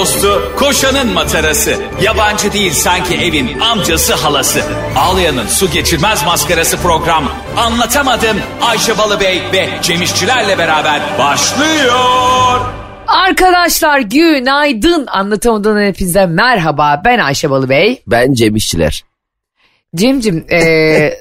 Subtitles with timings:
[0.00, 1.76] dostu, koşanın matarası.
[2.02, 4.62] Yabancı değil sanki evin amcası halası.
[4.96, 7.32] Ağlayan'ın su geçirmez maskarası program.
[7.56, 12.60] Anlatamadım Ayşe Balıbey ve Cemişçilerle beraber başlıyor.
[13.06, 15.06] Arkadaşlar günaydın.
[15.06, 17.02] Anlatamadığım hepinize merhaba.
[17.04, 18.02] Ben Ayşe Balıbey.
[18.06, 19.04] Ben Cem İşçiler.
[19.96, 21.18] Cem'cim ee,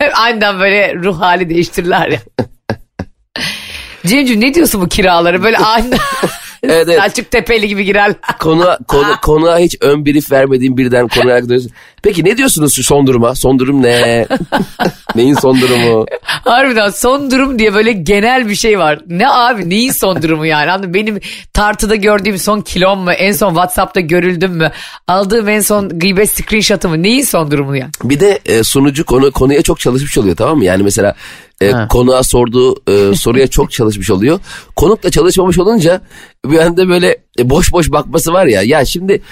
[0.14, 2.20] aniden böyle ruh hali değiştirirler ya.
[4.06, 5.98] Cem'cim ne diyorsun bu kiraları böyle aniden
[6.70, 6.98] Evet, evet.
[6.98, 8.16] Selçuk Tepeli gibi girerler.
[8.40, 11.70] Konu, konu, konuğa hiç ön brief vermediğim birden konuya gidiyorsun.
[12.04, 13.34] Peki ne diyorsunuz şu son duruma?
[13.34, 14.26] Son durum ne?
[15.14, 16.06] Neyin son durumu?
[16.22, 18.98] Harbiden son durum diye böyle genel bir şey var.
[19.06, 20.70] Ne abi neyin son durumu yani?
[20.70, 20.94] Anladın?
[20.94, 21.20] Benim
[21.52, 23.12] tartıda gördüğüm son kilom mu?
[23.12, 24.70] En son Whatsapp'ta görüldüm mü?
[25.08, 27.02] Aldığım en son gıybet screenshot'ı mı?
[27.02, 27.90] Neyin son durumu yani?
[28.04, 30.64] Bir de e, sunucu konu konuya çok çalışmış oluyor tamam mı?
[30.64, 31.14] Yani mesela
[31.60, 34.40] e, konuğa sorduğu e, soruya çok çalışmış oluyor.
[34.76, 36.00] Konuk da çalışmamış olunca
[36.46, 38.62] bir anda böyle e, boş boş bakması var ya.
[38.62, 39.22] Ya şimdi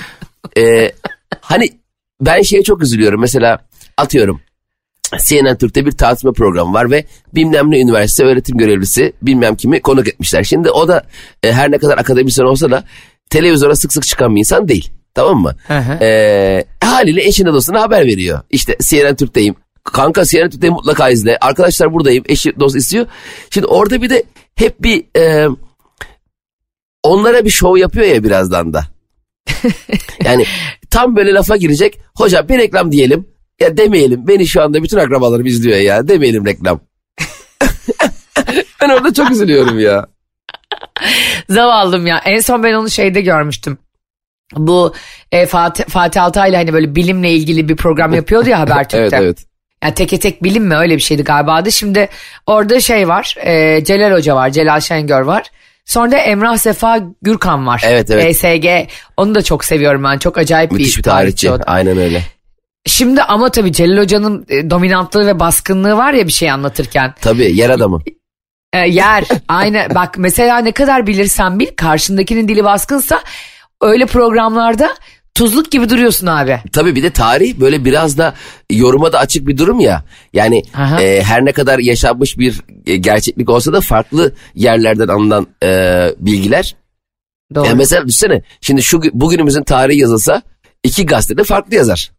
[0.59, 0.93] e,
[1.41, 1.82] hani
[2.27, 3.21] ben şeye çok üzülüyorum.
[3.21, 3.59] Mesela
[3.97, 4.41] atıyorum
[5.19, 10.09] CNN Türk'te bir tartışma programı var ve bilmem ne üniversite öğretim görevlisi bilmem kimi konuk
[10.09, 10.45] etmişler.
[10.45, 11.03] Şimdi o da
[11.43, 12.85] e, her ne kadar akademisyen olsa da
[13.31, 14.91] televizyona sık sık çıkan bir insan değil.
[15.15, 15.55] Tamam mı?
[15.67, 16.05] Hı hı.
[16.05, 18.41] E, haliyle eşine dostuna haber veriyor.
[18.51, 19.55] İşte CNN Türk'teyim.
[19.85, 21.39] Kanka CNN Türk'teyim mutlaka izle.
[21.41, 22.25] Arkadaşlar buradayım.
[22.29, 23.07] Eşi dost istiyor.
[23.51, 25.49] Şimdi orada bir de hep bir e,
[27.03, 28.87] onlara bir şov yapıyor ya birazdan da.
[30.25, 30.45] yani
[30.91, 31.99] tam böyle lafa girecek.
[32.17, 33.29] Hocam bir reklam diyelim.
[33.61, 34.29] Ya demeyelim.
[34.29, 36.09] Beni şu anda bütün akrabalarım izliyor ya.
[36.09, 36.81] Demeyelim reklam.
[38.81, 40.07] ben orada çok üzülüyorum ya.
[41.49, 42.19] Zavallım ya.
[42.25, 43.79] En son ben onu şeyde görmüştüm.
[44.57, 44.95] Bu
[45.33, 48.99] e, Fatih, Fatih Altaylı hani böyle bilimle ilgili bir program yapıyordu ya Habertürk'te.
[48.99, 49.45] Evet evet.
[49.85, 51.71] Yani teke tek bilim mi öyle bir şeydi galiba.
[51.71, 52.09] Şimdi
[52.47, 53.37] orada şey var.
[53.41, 54.51] e, Celal Hoca var.
[54.51, 55.51] Celal Şengör var.
[55.93, 57.83] Sonra da Emrah Sefa Gürkan var.
[57.87, 58.45] Evet, evet.
[58.45, 58.91] ESG.
[59.17, 60.19] Onu da çok seviyorum ben.
[60.19, 61.49] Çok acayip Müthiş bir bir tarihçi.
[61.49, 61.63] da.
[61.67, 62.23] Aynen öyle.
[62.87, 67.15] Şimdi ama tabii Celal Hoca'nın e, dominantlığı ve baskınlığı var ya bir şey anlatırken.
[67.21, 68.03] Tabii yer adamı.
[68.73, 73.21] E, yer aynı bak mesela ne kadar bilirsen bil karşındakinin dili baskınsa
[73.81, 74.95] öyle programlarda
[75.35, 76.61] tuzluk gibi duruyorsun abi.
[76.73, 78.35] Tabii bir de tarih böyle biraz da
[78.71, 80.05] yoruma da açık bir durum ya.
[80.33, 81.03] Yani Aha.
[81.03, 85.69] e, her ne kadar yaşanmış bir e, gerçeklik olsa da farklı yerlerden alınan e,
[86.19, 86.77] bilgiler.
[87.55, 87.67] Doğru.
[87.67, 90.43] Yani mesela düşünsene şimdi şu bugünümüzün tarihi yazılsa
[90.85, 92.13] iki gazetede farklı yazar.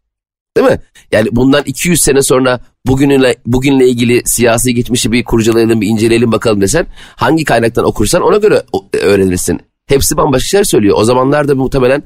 [0.56, 0.78] Değil mi?
[1.12, 6.60] Yani bundan 200 sene sonra bugünle bugünle ilgili siyasi geçmişi bir kurcalayalım, bir inceleyelim bakalım
[6.60, 6.86] desen
[7.16, 8.62] hangi kaynaktan okursan ona göre
[9.02, 9.60] öğrenirsin.
[9.86, 10.96] Hepsi bambaşka şeyler söylüyor.
[10.98, 12.02] O zamanlarda muhtemelen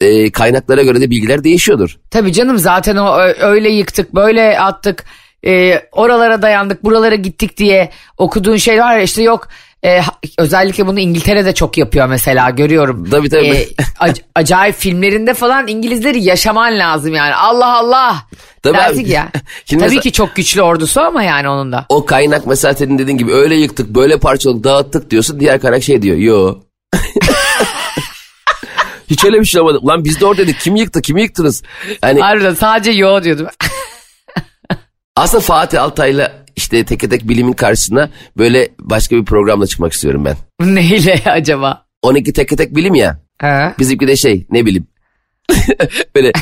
[0.00, 1.96] e, kaynaklara göre de bilgiler değişiyordur.
[2.10, 5.04] Tabii canım zaten o öyle yıktık böyle attık
[5.46, 9.48] e, oralara dayandık buralara gittik diye okuduğun şey var ya işte yok
[9.84, 10.00] e,
[10.38, 13.10] özellikle bunu İngiltere'de çok yapıyor mesela görüyorum.
[13.10, 13.46] Tabii, tabii.
[13.46, 13.68] E,
[14.00, 18.16] ac- acayip filmlerinde falan İngilizleri yaşaman lazım yani Allah Allah
[18.62, 19.10] Tabii derdik abi.
[19.10, 19.28] ya.
[19.64, 21.86] Şimdi Tabii mesela- ki çok güçlü ordusu ama yani onun da.
[21.88, 25.40] O kaynak mesela senin dediğin gibi öyle yıktık, böyle parçaladık, dağıttık diyorsun.
[25.40, 26.16] Diğer kaynak şey diyor.
[26.16, 26.54] Yo.
[29.10, 29.78] Hiç öyle bir şey olmadı.
[29.82, 30.60] Ulan biz de oradaydık.
[30.60, 31.02] Kim yıktı?
[31.02, 31.62] Kimi yıktınız?
[32.00, 33.46] Hani Harbiden sadece yo diyordum.
[35.16, 40.36] aslında Fatih Altay'la işte tek tek bilimin karşısına böyle başka bir programla çıkmak istiyorum ben.
[40.74, 41.84] Neyle acaba?
[42.02, 43.20] 12 tek tek bilim ya.
[43.40, 43.74] Ha?
[43.78, 44.86] Bizimki de şey ne bileyim.
[46.16, 46.32] böyle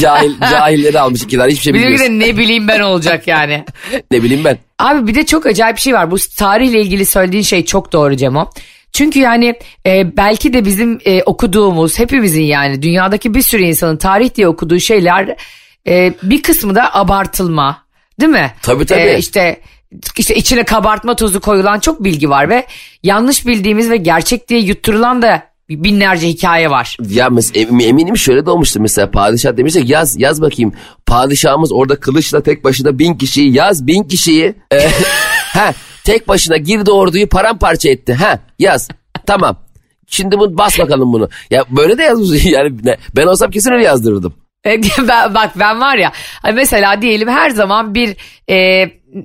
[0.00, 2.20] cahil cahilleri almış iki tane hiçbir şey Bizimki bilmiyorsun.
[2.20, 3.64] de ne bileyim ben olacak yani.
[4.10, 4.58] Ne bileyim ben.
[4.78, 6.10] Abi bir de çok acayip bir şey var.
[6.10, 8.50] Bu tarihle ilgili söylediğin şey çok doğru Cemo.
[8.92, 9.54] Çünkü yani
[9.86, 14.80] e, belki de bizim e, okuduğumuz hepimizin yani dünyadaki bir sürü insanın tarih diye okuduğu
[14.80, 15.36] şeyler
[15.88, 17.82] e, bir kısmı da abartılma
[18.20, 18.52] değil mi?
[18.62, 19.00] Tabii, tabii.
[19.00, 19.60] E, işte
[20.16, 22.66] işte içine kabartma tozu koyulan çok bilgi var ve
[23.02, 26.96] yanlış bildiğimiz ve gerçek diye yutturulan da binlerce hikaye var.
[27.10, 30.72] Ya mes- em- eminim şöyle de olmuştur mesela padişah demişse yaz yaz bakayım
[31.06, 34.90] padişahımız orada kılıçla tek başına bin kişiyi yaz bin kişiyi e,
[35.52, 35.74] ha
[36.08, 38.88] tek başına girdi orduyu paramparça etti ha yaz
[39.26, 39.56] tamam
[40.06, 42.76] şimdi bu bas bakalım bunu ya böyle de yazmış yani
[43.16, 44.34] ben olsam kesin öyle yazdırırdım.
[44.66, 46.12] E, ben, bak ben var ya
[46.54, 48.16] mesela diyelim her zaman bir
[48.50, 48.84] e,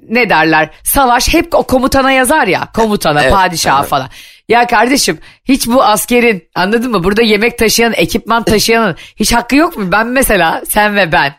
[0.09, 3.89] ne derler savaş hep o komutana yazar ya komutana Evet, padişaha evet.
[3.89, 4.09] falan.
[4.49, 9.77] Ya kardeşim hiç bu askerin anladın mı burada yemek taşıyan ekipman taşıyanın hiç hakkı yok
[9.77, 9.91] mu?
[9.91, 11.35] Ben mesela sen ve ben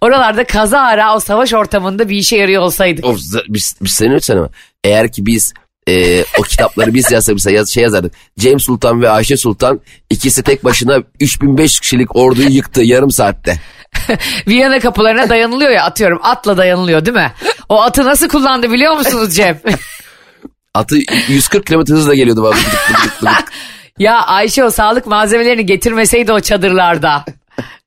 [0.00, 3.04] oralarda kaza ara o savaş ortamında bir işe yarıyor olsaydık.
[3.04, 3.18] Of,
[3.48, 4.48] biz, biz seni ama
[4.88, 5.52] eğer ki biz
[5.88, 8.12] e, o kitapları biz yazsak yaz, şey yazardık.
[8.38, 9.80] Cem Sultan ve Ayşe Sultan
[10.10, 13.60] ikisi tek başına 3500 kişilik orduyu yıktı yarım saatte.
[14.48, 17.32] Viyana kapılarına dayanılıyor ya atıyorum atla dayanılıyor değil mi?
[17.68, 19.60] O atı nasıl kullandı biliyor musunuz Cem?
[20.74, 20.96] Atı
[21.28, 22.52] 140 km hızla geliyordu bana.
[22.52, 23.52] Bıdık bıdık bıdık.
[23.98, 27.24] Ya Ayşe o sağlık malzemelerini getirmeseydi o çadırlarda.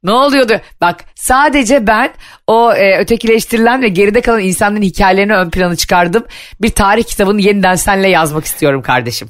[0.03, 0.53] Ne oluyordu?
[0.81, 2.09] Bak sadece ben
[2.48, 6.24] o e, ötekileştirilen ve geride kalan insanların hikayelerini ön plana çıkardım.
[6.62, 9.30] Bir tarih kitabını yeniden senle yazmak istiyorum kardeşim.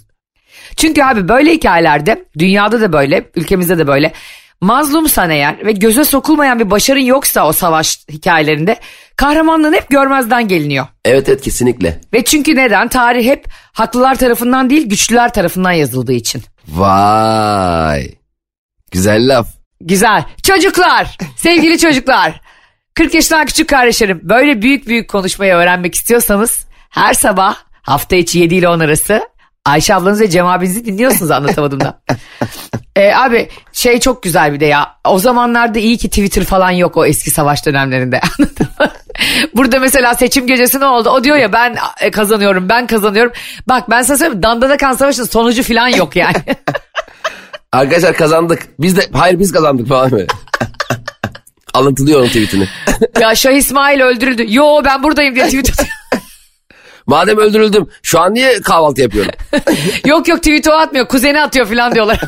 [0.75, 4.13] Çünkü abi böyle hikayelerde dünyada da böyle ülkemizde de böyle
[4.61, 8.79] mazlumsan eğer ve göze sokulmayan bir başarın yoksa o savaş hikayelerinde
[9.15, 10.87] kahramanlığın hep görmezden geliniyor.
[11.05, 12.01] Evet evet kesinlikle.
[12.13, 12.87] Ve çünkü neden?
[12.87, 16.43] Tarih hep haklılar tarafından değil güçlüler tarafından yazıldığı için.
[16.67, 18.11] Vay.
[18.91, 19.60] Güzel laf.
[19.81, 20.23] Güzel.
[20.43, 22.41] Çocuklar, sevgili çocuklar.
[22.93, 28.55] 40 yaşından küçük kardeşlerim böyle büyük büyük konuşmayı öğrenmek istiyorsanız her sabah hafta içi 7
[28.55, 29.21] ile 10 arası
[29.65, 32.01] Ayşe ablanız ve Cem abinizi dinliyorsunuz anlatamadım da.
[32.95, 34.95] ee, abi şey çok güzel bir de ya.
[35.05, 38.21] O zamanlarda iyi ki Twitter falan yok o eski savaş dönemlerinde.
[39.55, 41.09] Burada mesela seçim gecesi ne oldu?
[41.09, 43.31] O diyor ya ben e, kazanıyorum ben kazanıyorum.
[43.67, 46.35] Bak ben sana söyleyeyim Dandana kan savaşının sonucu falan yok yani.
[47.73, 48.67] Arkadaşlar kazandık.
[48.79, 50.27] Biz de hayır biz kazandık falan böyle.
[51.73, 52.67] Alıntılıyor onun tweetini.
[53.19, 54.45] ya Şah İsmail öldürüldü.
[54.49, 55.89] Yo ben buradayım diye tweet atıyor.
[57.07, 59.31] Madem öldürüldüm şu an niye kahvaltı yapıyorum?
[60.05, 62.19] yok yok tweet o atmıyor kuzeni atıyor falan diyorlar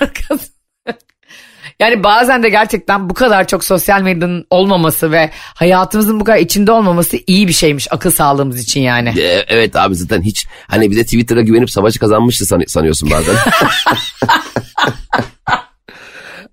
[1.80, 6.72] Yani bazen de gerçekten bu kadar çok sosyal medyanın olmaması ve hayatımızın bu kadar içinde
[6.72, 9.10] olmaması iyi bir şeymiş akıl sağlığımız için yani.
[9.20, 13.36] E, evet abi zaten hiç hani bir de Twitter'a güvenip savaşı kazanmıştı san- sanıyorsun bazen.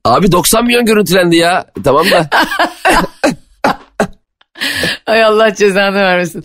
[0.04, 2.28] Abi 90 milyon görüntülendi ya tamam da.
[5.06, 6.44] Ay Allah cezanı vermesin.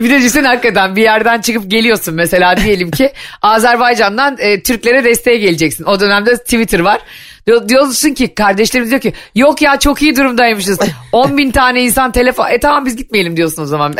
[0.00, 3.12] Bir de düşünsene hakikaten bir yerden çıkıp geliyorsun mesela diyelim ki
[3.42, 5.84] Azerbaycan'dan e, Türklere desteğe geleceksin.
[5.84, 7.00] O dönemde Twitter var.
[7.46, 10.78] Diyor, diyorsun ki kardeşlerimiz diyor ki yok ya çok iyi durumdaymışız.
[11.12, 12.50] 10 bin tane insan telefon.
[12.50, 13.94] E tamam biz gitmeyelim diyorsun o zaman.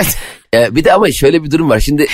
[0.54, 1.80] Ee, bir de ama şöyle bir durum var.
[1.80, 2.06] Şimdi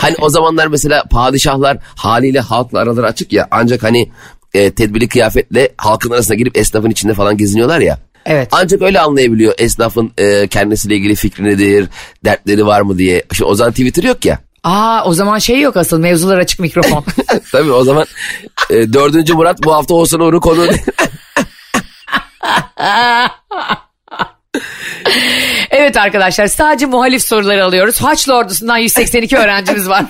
[0.00, 3.48] hani o zamanlar mesela padişahlar haliyle halkla araları açık ya.
[3.50, 4.10] Ancak hani
[4.54, 7.98] e, tedbirli kıyafetle halkın arasına girip esnafın içinde falan geziniyorlar ya.
[8.26, 8.48] Evet.
[8.52, 11.88] Ancak öyle anlayabiliyor esnafın e, kendisiyle ilgili fikri nedir,
[12.24, 13.22] dertleri var mı diye.
[13.32, 14.38] Şimdi o zaman Twitter yok ya.
[14.64, 17.04] Aa o zaman şey yok asıl mevzular açık mikrofon.
[17.52, 18.06] Tabii o zaman
[18.70, 20.66] e, dördüncü Murat bu hafta Oğuzhan Uğur'un konu.
[25.70, 28.02] evet arkadaşlar sadece muhalif soruları alıyoruz.
[28.02, 30.04] Haçlı ordusundan 182 öğrencimiz var.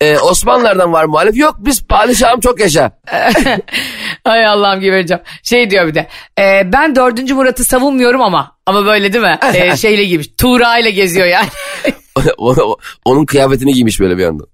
[0.00, 1.36] Ee, Osmanlılardan var muhalif.
[1.36, 2.90] Yok biz padişahım çok yaşa.
[4.24, 5.22] Ay Allah'ım gebereceğim.
[5.42, 6.08] Şey diyor bir de.
[6.38, 8.56] E, ben dördüncü Murat'ı savunmuyorum ama.
[8.66, 9.38] Ama böyle değil mi?
[9.54, 10.28] E, şeyle giymiş.
[10.38, 11.48] Tuğra ile geziyor yani.
[13.04, 14.44] Onun kıyafetini giymiş böyle bir anda.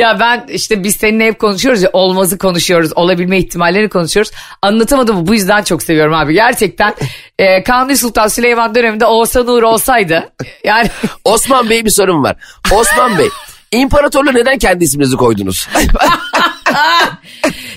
[0.00, 4.32] Ya ben işte biz seninle hep konuşuyoruz ya olmazı konuşuyoruz olabilme ihtimallerini konuşuyoruz.
[4.62, 6.34] Anlatamadım bu yüzden çok seviyorum abi.
[6.34, 6.94] Gerçekten
[7.38, 10.30] e, Kanuni Sultan Süleyman döneminde Oğuzhan Uğur olsaydı
[10.64, 10.90] yani.
[11.24, 12.36] Osman Bey bir sorun var.
[12.72, 13.28] Osman Bey
[13.72, 15.68] İmparatorluğu neden kendi isminizi koydunuz?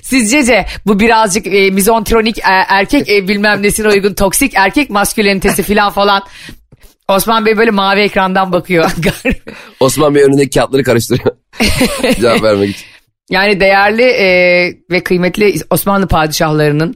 [0.01, 5.91] Sizce bu birazcık e, mizontronik e, erkek e, bilmem nesine uygun toksik erkek maskülenitesi falan
[5.91, 6.23] falan.
[7.13, 8.91] Osman Bey böyle mavi ekrandan bakıyor.
[9.79, 11.35] Osman Bey önündeki kağıtları karıştırıyor.
[12.21, 12.85] Cevap vermek için.
[13.29, 14.27] Yani değerli e,
[14.91, 16.95] ve kıymetli Osmanlı padişahlarının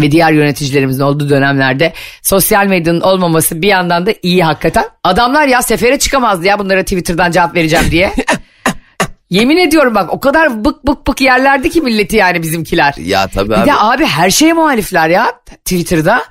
[0.00, 1.92] ve diğer yöneticilerimizin olduğu dönemlerde
[2.22, 4.84] sosyal medyanın olmaması bir yandan da iyi hakikaten.
[5.04, 8.12] Adamlar ya sefere çıkamazdı ya bunlara Twitter'dan cevap vereceğim diye.
[9.30, 12.94] Yemin ediyorum bak o kadar bık bık bık yerlerdi ki milleti yani bizimkiler.
[12.98, 13.62] Ya tabii bir abi.
[13.62, 15.32] Bir de abi her şeye muhalifler ya
[15.64, 16.22] Twitter'da.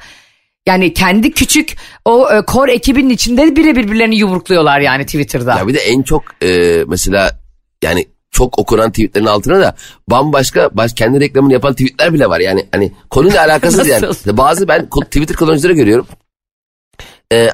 [0.67, 5.57] Yani kendi küçük o e, core ekibinin içinde bile birbirlerini yumrukluyorlar yani Twitter'da.
[5.57, 7.31] Ya bir de en çok e, mesela
[7.81, 9.75] yani çok okunan tweetlerin altına da
[10.09, 12.39] bambaşka baş, kendi reklamını yapan tweetler bile var.
[12.39, 14.07] Yani hani konuyla alakasız yani.
[14.25, 16.07] Bazı ben Twitter kullanıcıları görüyorum.
[17.33, 17.50] Ee,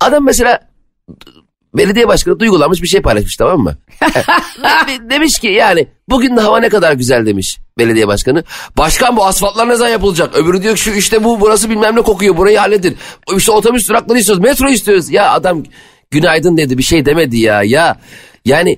[0.00, 0.67] adam mesela
[1.74, 3.76] belediye başkanı duygulanmış bir şey paylaşmış tamam mı?
[5.10, 8.44] demiş ki yani bugün hava ne kadar güzel demiş belediye başkanı.
[8.76, 10.36] Başkan bu asfaltlar ne zaman yapılacak?
[10.36, 12.96] Öbürü diyor ki şu işte bu burası bilmem ne kokuyor burayı halledin.
[13.36, 15.10] İşte otobüs durakları istiyoruz metro istiyoruz.
[15.10, 15.62] Ya adam
[16.10, 17.96] günaydın dedi bir şey demedi ya ya.
[18.44, 18.76] Yani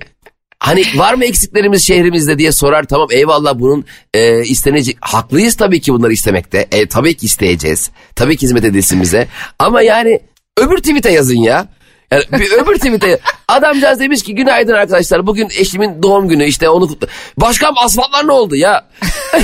[0.61, 5.93] Hani var mı eksiklerimiz şehrimizde diye sorar tamam eyvallah bunun e, istenecek haklıyız tabii ki
[5.93, 9.27] bunları istemekte e, tabii ki isteyeceğiz tabii ki hizmet edilsin bize
[9.59, 10.19] ama yani
[10.57, 11.67] öbür tweet'e yazın ya
[12.11, 17.07] bir öbür tweet'e adamcağız demiş ki günaydın arkadaşlar bugün eşimin doğum günü işte onu kutla.
[17.37, 18.87] Başkan asfaltlar ne oldu ya?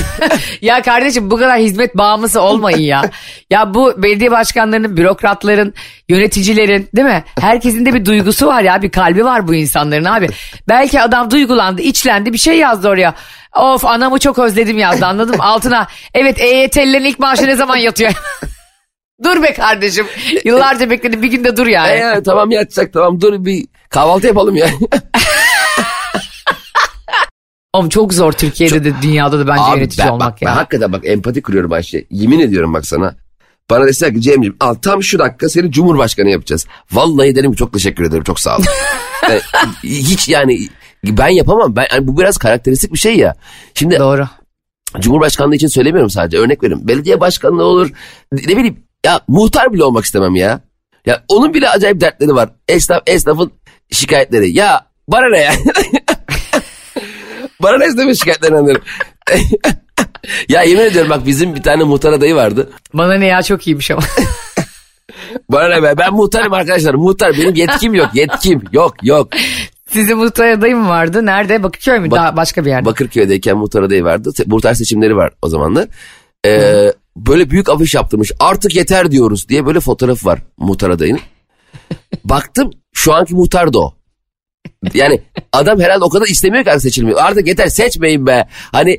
[0.62, 3.02] ya kardeşim bu kadar hizmet bağımlısı olmayın ya.
[3.50, 5.74] ya bu belediye başkanlarının, bürokratların,
[6.08, 7.24] yöneticilerin değil mi?
[7.40, 10.28] Herkesin de bir duygusu var ya bir kalbi var bu insanların abi.
[10.68, 13.14] Belki adam duygulandı, içlendi bir şey yazdı oraya.
[13.56, 15.86] Of anamı çok özledim yazdı anladım altına.
[16.14, 18.12] Evet EYT'lilerin ilk maaşı ne zaman yatıyor?
[19.24, 20.06] Dur be kardeşim.
[20.44, 21.92] Yıllarca bekledim bir günde dur yani.
[21.92, 24.68] E ya tamam yatacak tamam dur bir kahvaltı yapalım ya.
[27.72, 30.48] Oğlum çok zor Türkiye'de de dünyada da bence Abi yönetici ben, olmak bak, ya.
[30.48, 32.04] Ben hakikaten bak empati kuruyorum Ayşe.
[32.10, 33.14] Yemin ediyorum bak sana.
[33.70, 36.66] Bana deseler ki Cem'ciğim al tam şu dakika seni Cumhurbaşkanı yapacağız.
[36.92, 38.66] Vallahi derim çok teşekkür ederim çok sağ olun.
[39.28, 39.40] Yani
[39.82, 40.68] hiç yani
[41.04, 41.76] ben yapamam.
[41.76, 43.34] Ben, yani bu biraz karakteristik bir şey ya.
[43.74, 44.26] Şimdi Doğru.
[45.00, 46.88] Cumhurbaşkanlığı için söylemiyorum sadece örnek veriyorum.
[46.88, 47.90] Belediye başkanlığı olur
[48.32, 50.60] ne bileyim ya muhtar bile olmak istemem ya.
[51.06, 52.50] Ya onun bile acayip dertleri var.
[52.68, 53.52] Esnaf, esnafın
[53.90, 54.50] şikayetleri.
[54.50, 55.52] Ya bana ne ya?
[57.62, 58.76] bana ne esnafın şikayetlerinden
[60.48, 62.70] ya yemin ediyorum bak bizim bir tane muhtar adayı vardı.
[62.94, 64.02] Bana ne ya çok iyiymiş ama.
[65.50, 66.94] Bana ne be ben muhtarım arkadaşlar.
[66.94, 69.28] Muhtar benim yetkim yok yetkim yok yok.
[69.90, 71.26] Sizin muhtar adayı mı vardı?
[71.26, 71.62] Nerede?
[71.62, 72.10] Bakırköy mü?
[72.10, 72.84] Bak- Daha başka bir yerde.
[72.86, 74.30] Bakırköy'deyken muhtar adayı vardı.
[74.46, 75.86] Muhtar seçimleri var o zamanlar.
[76.46, 76.92] Ee,
[77.26, 78.32] böyle büyük afiş yaptırmış.
[78.40, 81.20] Artık yeter diyoruz diye böyle fotoğraf var muhtar adayının.
[82.24, 83.94] Baktım şu anki muhtar da o.
[84.94, 85.22] Yani
[85.52, 87.18] adam herhalde o kadar istemiyor ki artık seçilmiyor.
[87.22, 88.48] Artık yeter seçmeyin be.
[88.72, 88.96] Hani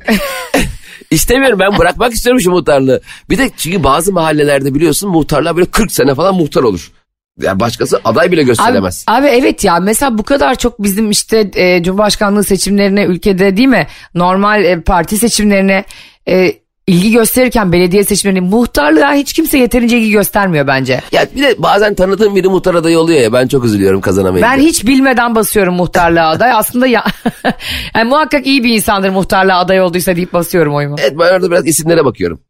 [1.10, 3.00] istemiyorum ben bırakmak istiyorum şu muhtarlığı.
[3.30, 6.92] Bir de çünkü bazı mahallelerde biliyorsun muhtarlar böyle 40 sene falan muhtar olur.
[7.40, 9.04] Yani başkası aday bile Abi, gösteremez.
[9.08, 13.86] abi evet ya mesela bu kadar çok bizim işte e, Cumhurbaşkanlığı seçimlerine ülkede değil mi
[14.14, 15.84] normal e, parti seçimlerine
[16.28, 16.52] e,
[16.86, 21.00] ilgi gösterirken belediye seçimlerine muhtarlığa hiç kimse yeterince ilgi göstermiyor bence.
[21.12, 24.50] Ya bir de bazen tanıdığım biri muhtar adayı oluyor ya ben çok üzülüyorum kazanamayınca.
[24.50, 26.52] Ben hiç bilmeden basıyorum muhtarlığa aday.
[26.52, 27.04] Aslında ya
[27.94, 30.96] yani muhakkak iyi bir insandır muhtarlığa aday olduysa deyip basıyorum oyumu.
[31.00, 32.40] Evet ben orada biraz isimlere bakıyorum.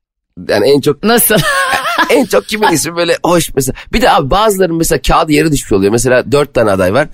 [0.49, 1.37] Yani en çok Nasıl?
[2.11, 3.77] en çok kimin ismi böyle hoş mesela.
[3.93, 5.93] Bir de abi bazılarının mesela kağıdı yere düşmüş oluyor.
[5.93, 7.09] Mesela dört tane aday var.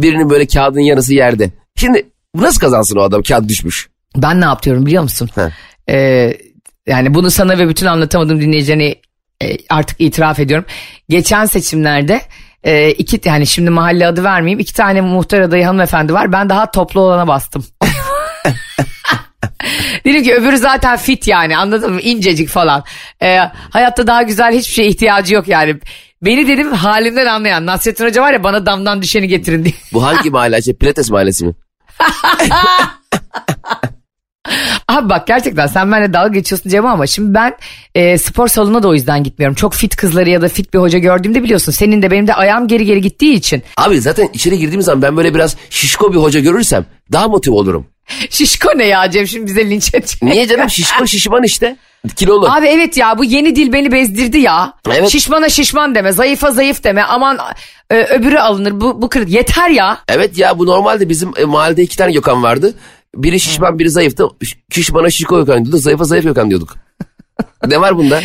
[0.00, 1.50] Birinin böyle kağıdın yarısı yerde.
[1.76, 3.88] Şimdi nasıl kazansın o adam kağıt düşmüş?
[4.16, 5.30] ben ne yapıyorum biliyor musun?
[5.34, 5.50] He.
[5.94, 6.36] Ee,
[6.90, 8.94] yani bunu sana ve bütün anlatamadığım dinleyicilerine
[9.42, 10.66] e, artık itiraf ediyorum.
[11.08, 12.20] Geçen seçimlerde
[12.64, 16.32] e, iki yani şimdi mahalle adı vermeyeyim iki tane muhtar adayı hanımefendi var.
[16.32, 17.66] Ben daha toplu olana bastım.
[20.04, 22.00] Dedim ki öbürü zaten fit yani anladın mı?
[22.00, 22.84] İncecik falan.
[23.22, 23.38] Ee,
[23.70, 25.76] hayatta daha güzel hiçbir şeye ihtiyacı yok yani.
[26.22, 27.66] Beni dedim halimden anlayan.
[27.66, 29.74] Nasrettin Hoca var ya bana damdan düşeni getirin diye.
[29.92, 30.62] Bu hangi mahalle?
[30.62, 31.54] Şey, Pilates mahallesi mi?
[35.00, 37.56] Abi bak gerçekten sen benimle dalga geçiyorsun Cem ama şimdi ben
[37.94, 39.54] e, spor salonuna da o yüzden gitmiyorum.
[39.54, 42.68] Çok fit kızları ya da fit bir hoca gördüğümde biliyorsun senin de benim de ayağım
[42.68, 43.62] geri geri gittiği için.
[43.76, 47.86] Abi zaten içeri girdiğim zaman ben böyle biraz şişko bir hoca görürsem daha motive olurum.
[48.30, 50.22] Şişko ne ya Cem şimdi bize linç edecek.
[50.22, 51.76] Niye canım şişko şişman işte.
[52.16, 52.50] Kilolu.
[52.50, 54.72] Abi evet ya bu yeni dil beni bezdirdi ya.
[54.90, 55.08] Evet.
[55.08, 57.02] Şişmana şişman deme, zayıfa zayıf deme.
[57.02, 57.38] Aman
[57.90, 59.28] e, öbürü alınır bu bu kırık.
[59.28, 59.98] Yeter ya.
[60.08, 62.74] Evet ya bu normalde bizim e, mahallede iki tane Gökhan vardı.
[63.16, 64.28] Biri şişman biri zayıftı.
[64.72, 65.80] Şişmana şişko Gökhan diyorduk.
[65.80, 66.76] Zayıfa zayıf Gökhan diyorduk.
[67.66, 68.20] ne var bunda?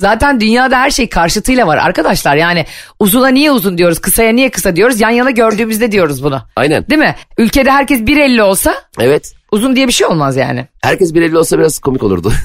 [0.00, 2.36] Zaten dünyada her şey karşıtıyla var arkadaşlar.
[2.36, 2.66] Yani
[2.98, 5.00] uzuna niye uzun diyoruz, kısaya niye kısa diyoruz.
[5.00, 6.42] Yan yana gördüğümüzde diyoruz bunu.
[6.56, 6.86] Aynen.
[6.90, 7.14] Değil mi?
[7.38, 9.34] Ülkede herkes 1.50 olsa Evet.
[9.52, 10.66] uzun diye bir şey olmaz yani.
[10.82, 12.32] Herkes bir elli olsa biraz komik olurdu.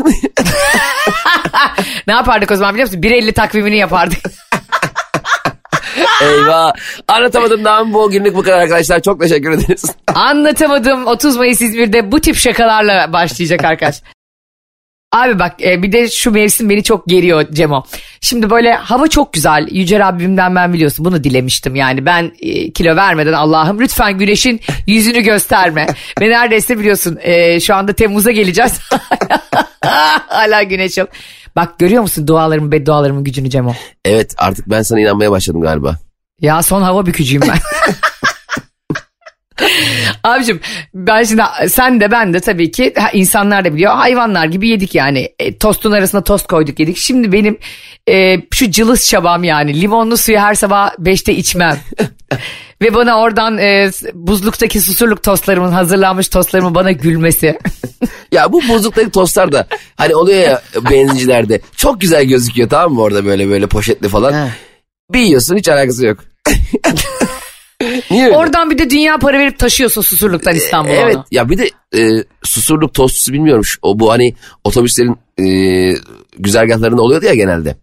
[2.07, 3.01] Ne yapardık o zaman biliyor musun?
[3.01, 4.19] 1.50 takvimini yapardık.
[6.21, 6.73] Eyvah.
[7.07, 9.01] Anlatamadım daha bu günlük bu kadar arkadaşlar.
[9.01, 9.85] Çok teşekkür ederiz.
[10.15, 14.01] Anlatamadım 30 Mayıs İzmir'de bu tip şakalarla başlayacak arkadaş.
[15.11, 17.83] Abi bak e, bir de şu mevsim beni çok geriyor Cemo.
[18.21, 19.67] Şimdi böyle hava çok güzel.
[19.71, 21.75] Yüce Rabbimden ben biliyorsun bunu dilemiştim.
[21.75, 25.87] Yani ben e, kilo vermeden Allah'ım lütfen güneşin yüzünü gösterme.
[26.21, 28.79] Ve neredeyse biliyorsun e, şu anda Temmuz'a geleceğiz.
[30.27, 31.09] Hala güneş yok.
[31.55, 33.73] Bak görüyor musun dualarımın beddualarımın gücünü Cemo?
[34.05, 35.99] Evet artık ben sana inanmaya başladım galiba.
[36.41, 37.57] Ya son hava bükücüyüm ben.
[40.23, 40.59] Abicim
[40.93, 45.29] ben şimdi sen de ben de tabii ki insanlar da biliyor hayvanlar gibi yedik yani
[45.39, 46.97] e, tostun arasına tost koyduk yedik.
[46.97, 47.57] Şimdi benim
[48.09, 51.77] e, şu cılız çabam yani limonlu suyu her sabah beşte içmem.
[52.83, 57.59] Ve bana oradan e, buzluktaki susurluk tostlarımın hazırlanmış tostlarımın bana gülmesi.
[58.31, 60.61] Ya bu buzluktaki tostlar da hani oluyor ya
[60.91, 61.61] benzincilerde.
[61.75, 64.33] Çok güzel gözüküyor tamam mı orada böyle böyle poşetli falan.
[64.33, 64.49] Ha.
[65.13, 66.19] Bir yiyorsun hiç alakası yok.
[68.11, 68.37] Niye öyle?
[68.37, 71.25] Oradan bir de dünya para verip taşıyorsun susurluktan İstanbul'a Evet onu.
[71.31, 73.63] ya bir de e, susurluk tostçusu bilmiyorum.
[73.81, 75.45] O bu hani otobüslerin e,
[76.39, 77.75] güzergahlarında oluyordu ya genelde.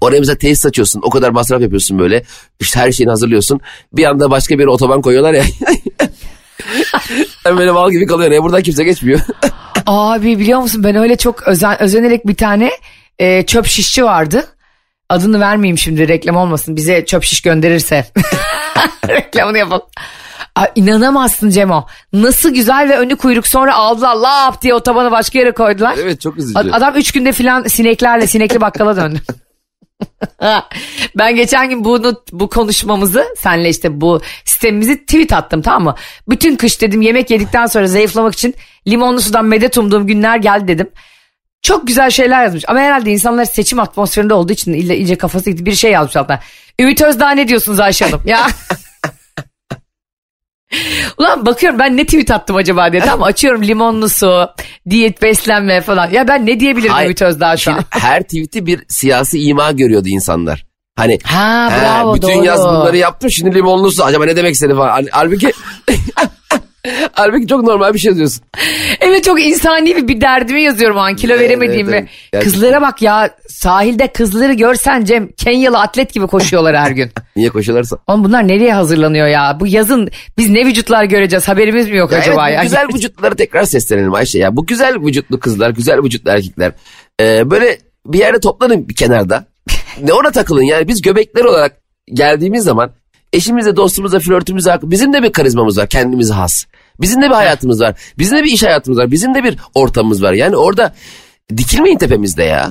[0.00, 1.00] Oraya mesela tesis açıyorsun.
[1.04, 2.22] O kadar masraf yapıyorsun böyle.
[2.60, 3.60] İşte her şeyini hazırlıyorsun.
[3.92, 5.44] Bir anda başka bir otoban koyuyorlar ya.
[7.42, 8.30] Sen böyle mal gibi kalıyor.
[8.30, 9.20] Ya buradan kimse geçmiyor.
[9.86, 12.70] Abi biliyor musun ben öyle çok özen, özenerek bir tane
[13.18, 14.44] e, çöp şişçi vardı.
[15.08, 18.06] Adını vermeyeyim şimdi reklam olmasın bize çöp şiş gönderirse.
[19.08, 19.86] Reklamını yapalım.
[20.56, 21.86] Aa, inanamazsın Cemo.
[22.12, 25.94] Nasıl güzel ve önü kuyruk sonra aldılar lap diye otobanı başka yere koydular.
[26.02, 26.70] evet çok üzücü.
[26.72, 29.20] Adam üç günde filan sineklerle sinekli bakkala döndü.
[31.18, 35.94] ben geçen gün bunu bu konuşmamızı senle işte bu sistemimizi tweet attım tamam mı?
[36.28, 38.54] Bütün kış dedim yemek yedikten sonra zayıflamak için
[38.88, 40.90] limonlu sudan medet umduğum günler geldi dedim.
[41.62, 45.66] Çok güzel şeyler yazmış ama herhalde insanlar seçim atmosferinde olduğu için illa iyice kafası gitti
[45.66, 46.40] bir şey yazmış altına.
[46.80, 48.22] Ümit Özdağ ne diyorsunuz Ayşe Hanım?
[48.26, 48.46] Ya
[51.18, 53.02] Ulan bakıyorum ben ne tweet attım acaba diye.
[53.02, 54.46] Tamam açıyorum limonlu su,
[54.90, 56.10] diyet beslenme falan.
[56.10, 57.80] Ya ben ne diyebilirim Hayır, Ümit Özdağ şu an?
[57.90, 60.66] Her tweet'i bir siyasi ima görüyordu insanlar.
[60.96, 62.44] Hani Ha he, bravo bütün doğru.
[62.44, 64.04] yaz bunları yaptım şimdi limonlu su.
[64.04, 64.88] Acaba ne demek istedi falan.
[64.88, 65.52] Hal- Halbuki
[67.12, 68.42] halbuki çok normal bir şey diyorsun.
[69.00, 71.96] Evet çok insani bir, bir derdimi yazıyorum o an kilo Evet, veremediğimi.
[71.96, 72.44] evet, evet.
[72.44, 77.10] Kızlara bak ya sahilde kızları görsen Cem Kenyalı atlet gibi koşuyorlar her gün.
[77.36, 77.96] Niye koşularsa.
[78.06, 79.56] Oğlum bunlar nereye hazırlanıyor ya?
[79.60, 82.62] Bu yazın biz ne vücutlar göreceğiz haberimiz mi yok Ya acaba evet, ya?
[82.62, 84.56] güzel vücutları tekrar seslenelim Ayşe ya.
[84.56, 86.72] Bu güzel vücutlu kızlar, güzel vücutlu erkekler.
[87.20, 89.44] Ee, böyle bir yerde toplanın bir kenarda.
[90.02, 91.76] ne ona takılın yani biz göbekler olarak
[92.14, 92.90] geldiğimiz zaman
[93.32, 96.64] eşimizle, dostumuzla, flörtümüzle bizim de bir karizmamız var kendimize has.
[97.02, 97.94] Bizim de bir hayatımız var.
[98.18, 99.10] Bizim de bir iş hayatımız var.
[99.10, 100.32] Bizim de bir ortamımız var.
[100.32, 100.94] Yani orada
[101.56, 102.70] dikilmeyin tepemizde ya.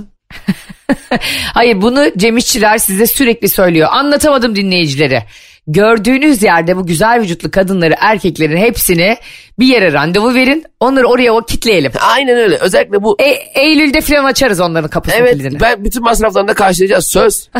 [1.54, 3.90] Hayır bunu Cem İşçiler size sürekli söylüyor.
[3.92, 5.24] Anlatamadım dinleyicileri.
[5.68, 9.18] Gördüğünüz yerde bu güzel vücutlu kadınları, erkeklerin hepsini
[9.60, 10.64] bir yere randevu verin.
[10.80, 11.92] Onları oraya o kitleyelim.
[12.00, 12.58] Aynen öyle.
[12.58, 13.30] Özellikle bu E,
[13.62, 15.60] Eylül'de falan açarız onların kapısını Evet kilidini.
[15.60, 17.50] ben bütün masraflarını da karşılayacağız söz.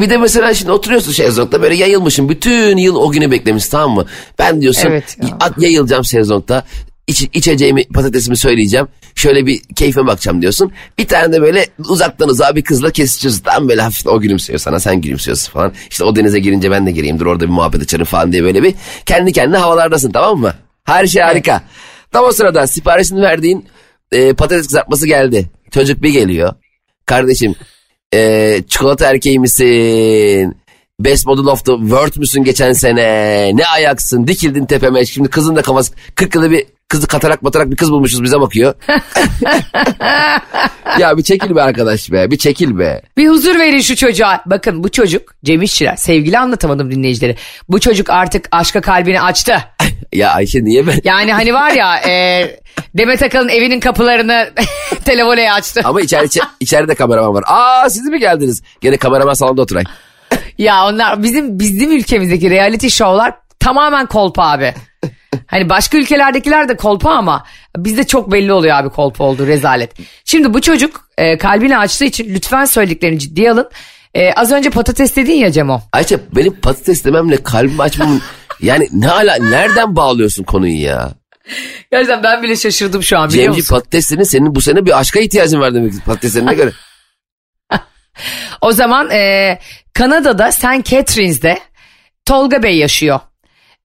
[0.00, 2.28] bir de mesela şimdi oturuyorsun şezlongda böyle yayılmışım.
[2.28, 4.06] Bütün yıl o günü beklemiş tamam mı?
[4.38, 5.36] Ben diyorsun Evet ya.
[5.40, 6.64] at, yayılacağım şezlongda.
[7.06, 8.88] İç, içeceğimi patatesimi söyleyeceğim.
[9.14, 10.72] Şöyle bir keyfime bakacağım diyorsun.
[10.98, 13.42] Bir tane de böyle uzaktan uzağa bir kızla kesişiyorsun.
[13.42, 15.72] Tam böyle hafif o gülümsüyor sana sen gülümsüyorsun falan.
[15.90, 18.62] İşte o denize girince ben de gireyim dur orada bir muhabbet açarım falan diye böyle
[18.62, 18.74] bir
[19.06, 20.54] kendi kendine havalardasın tamam mı?
[20.84, 21.62] Her şey harika.
[22.12, 23.66] Tam o sırada siparişini verdiğin
[24.12, 25.50] e, patates kızartması geldi.
[25.70, 26.54] Çocuk bir geliyor.
[27.06, 27.54] Kardeşim
[28.14, 30.56] e, çikolata erkeği misin?
[31.00, 33.02] Best Model of the World müsün geçen sene?
[33.56, 34.26] Ne ayaksın?
[34.26, 35.06] Dikildin tepeme.
[35.06, 38.74] Şimdi kızın da kafası 40 yılda bir kızı katarak batarak bir kız bulmuşuz bize bakıyor.
[40.98, 42.30] ya bir çekil be arkadaş be.
[42.30, 43.02] Bir çekil be.
[43.16, 44.42] Bir huzur verin şu çocuğa.
[44.46, 47.36] Bakın bu çocuk Cem İşçiler sevgili anlatamadım dinleyicileri.
[47.68, 49.56] Bu çocuk artık aşka kalbini açtı.
[50.12, 51.00] Ya Ayşe niye ben?
[51.04, 52.42] Yani hani var ya e,
[52.94, 54.50] Demet Akalın evinin kapılarını
[55.04, 55.80] televoleye açtı.
[55.84, 57.44] Ama içeri, içe- içeride kameraman var.
[57.46, 58.62] Aa siz mi geldiniz?
[58.80, 59.88] Gene kameraman salonda oturayım.
[60.58, 64.74] Ya onlar bizim bizim ülkemizdeki reality show'lar tamamen kolpa abi.
[65.46, 67.44] Hani başka ülkelerdekiler de kolpa ama
[67.76, 69.92] bizde çok belli oluyor abi kolpa olduğu rezalet.
[70.24, 73.68] Şimdi bu çocuk e, kalbini açtığı için lütfen söylediklerini ciddiye alın.
[74.14, 75.82] E, az önce patates dedin ya Cemo.
[75.92, 78.22] Ayşe benim patates dememle kalbimi açmamın
[78.62, 81.10] yani ne ala nereden bağlıyorsun konuyu ya?
[81.90, 83.74] Gerçekten ben bile şaşırdım şu an biliyor Cemci musun?
[83.74, 86.72] patateslerin senin bu sene bir aşka ihtiyacın var demek patateslerine göre.
[88.60, 89.58] O zaman e,
[89.94, 90.84] Kanada'da St.
[90.84, 91.58] Catherines'de
[92.24, 93.20] Tolga Bey yaşıyor.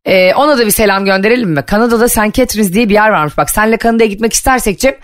[0.05, 1.61] E, ona da bir selam gönderelim mi?
[1.65, 2.33] Kanada'da St.
[2.33, 3.37] Catharines diye bir yer varmış.
[3.37, 4.95] Bak senle Kanada'ya gitmek istersek Cem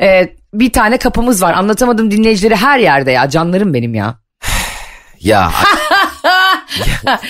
[0.00, 1.52] e, bir tane kapımız var.
[1.52, 3.28] Anlatamadım dinleyicileri her yerde ya.
[3.28, 4.18] Canlarım benim ya.
[5.20, 5.52] Ya,
[7.04, 7.20] ya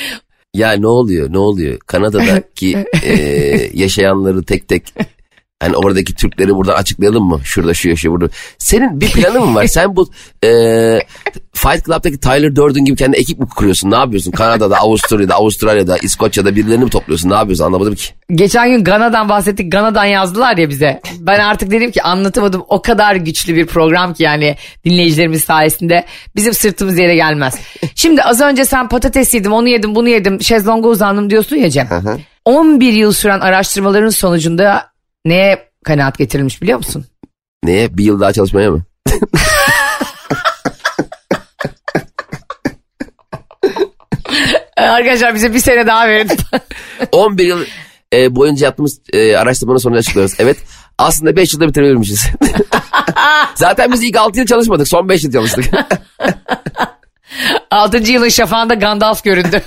[0.54, 3.12] ya ne oluyor ne oluyor Kanada'daki e,
[3.74, 4.94] yaşayanları tek tek
[5.64, 7.40] hani oradaki Türkleri buradan açıklayalım mı?
[7.44, 8.28] Şurada şu yaşıyor burada.
[8.58, 9.66] Senin bir planın mı var?
[9.66, 10.10] Sen bu
[10.44, 10.48] e,
[11.52, 13.90] Fight Club'daki Tyler Durden gibi kendi ekip mi kuruyorsun?
[13.90, 14.30] Ne yapıyorsun?
[14.30, 17.30] Kanada'da, Avusturya'da, Avustralya'da, İskoçya'da birilerini mi topluyorsun?
[17.30, 17.64] Ne yapıyorsun?
[17.64, 18.04] Anlamadım ki.
[18.32, 19.72] Geçen gün Gana'dan bahsettik.
[19.72, 21.00] Gana'dan yazdılar ya bize.
[21.18, 22.64] Ben artık dedim ki anlatamadım.
[22.68, 26.04] O kadar güçlü bir program ki yani dinleyicilerimiz sayesinde
[26.36, 27.54] bizim sırtımız yere gelmez.
[27.94, 31.88] Şimdi az önce sen patates yedim, onu yedim, bunu yedim, şezlonga uzandım diyorsun ya Cem.
[32.44, 34.93] 11 yıl süren araştırmaların sonucunda
[35.24, 37.06] neye kanaat getirilmiş biliyor musun?
[37.64, 37.96] Neye?
[37.96, 38.82] Bir yıl daha çalışmaya mı?
[44.76, 46.30] Arkadaşlar bize bir sene daha verin.
[47.12, 47.64] 11 yıl
[48.14, 50.34] e, boyunca yaptığımız e, araştırmanın sonunu açıklıyoruz.
[50.38, 50.56] Evet
[50.98, 52.26] aslında 5 yılda bitirebilirmişiz.
[53.54, 55.64] Zaten biz ilk 6 yıl çalışmadık son 5 yıl çalıştık.
[57.70, 57.96] 6.
[57.98, 59.62] yılın şafağında Gandalf göründü.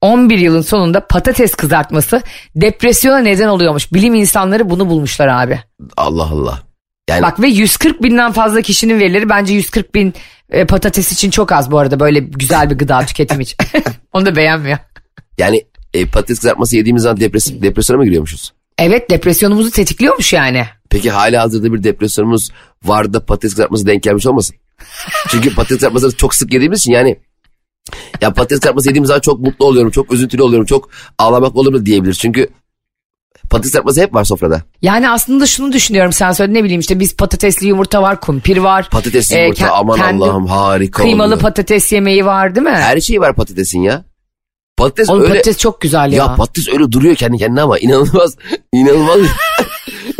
[0.00, 2.22] 11 yılın sonunda patates kızartması
[2.56, 3.92] depresyona neden oluyormuş.
[3.92, 5.60] Bilim insanları bunu bulmuşlar abi.
[5.96, 6.62] Allah Allah.
[7.10, 10.14] Yani Bak ve 140 binden fazla kişinin verileri bence 140 bin
[10.50, 13.56] e, patates için çok az bu arada böyle güzel bir gıda tüketim için.
[14.12, 14.78] Onu da beğenmiyor.
[15.38, 18.52] yani e, patates kızartması yediğimiz zaman depres depresyona mı giriyormuşuz?
[18.78, 20.64] Evet depresyonumuzu tetikliyormuş yani.
[20.90, 22.50] Peki hala hazırda bir depresyonumuz
[22.84, 24.56] var da patates kızartması denk gelmiş olmasın?
[25.28, 27.16] Çünkü patates kızartmasını çok sık yediğimiz için yani
[28.20, 31.86] ya patates kızartması yediğimiz zaman çok mutlu oluyorum, çok üzüntülü oluyorum, çok ağlamak olur mu
[31.86, 32.18] diyebiliriz.
[32.18, 32.48] Çünkü
[33.50, 34.62] Patates kızartması hep var sofrada.
[34.82, 38.88] Yani aslında şunu düşünüyorum sen söyle ne bileyim işte biz patatesli yumurta var, kumpir var.
[38.90, 41.40] Patatesli Ee, yumurta aman Allah'ım harika Kıymalı oluyor.
[41.40, 42.70] patates yemeği var değil mi?
[42.72, 44.04] Her şey var patatesin ya.
[44.76, 45.32] Patates Oğlum öyle...
[45.32, 46.18] patates çok güzel ya.
[46.18, 48.36] Ya patates öyle duruyor kendi kendine ama inanılmaz
[48.72, 49.18] inanılmaz.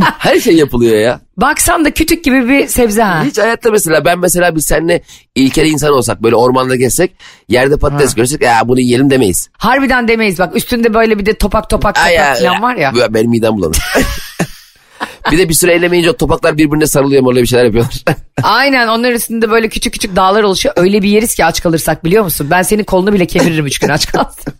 [0.00, 1.20] Her şey yapılıyor ya.
[1.36, 3.24] Baksan da kütük gibi bir sebze ha.
[3.24, 5.02] Hiç hayatta mesela ben mesela biz seninle
[5.34, 7.12] ilkeli insan olsak böyle ormanda gezsek
[7.48, 9.48] yerde patates görsek ya bunu yiyelim demeyiz.
[9.52, 12.92] Harbiden demeyiz bak üstünde böyle bir de topak topak topak ya, falan var ya.
[12.96, 13.14] ya.
[13.14, 13.78] Benim midem bulanır.
[15.30, 18.04] bir de bir süre ellemeyince o topaklar birbirine sarılıyor öyle bir şeyler yapıyorlar.
[18.42, 20.74] Aynen onun üstünde böyle küçük küçük dağlar oluşuyor.
[20.78, 22.46] Öyle bir yeriz ki aç kalırsak biliyor musun?
[22.50, 24.54] Ben senin kolunu bile kemiririm üç gün aç kalsın.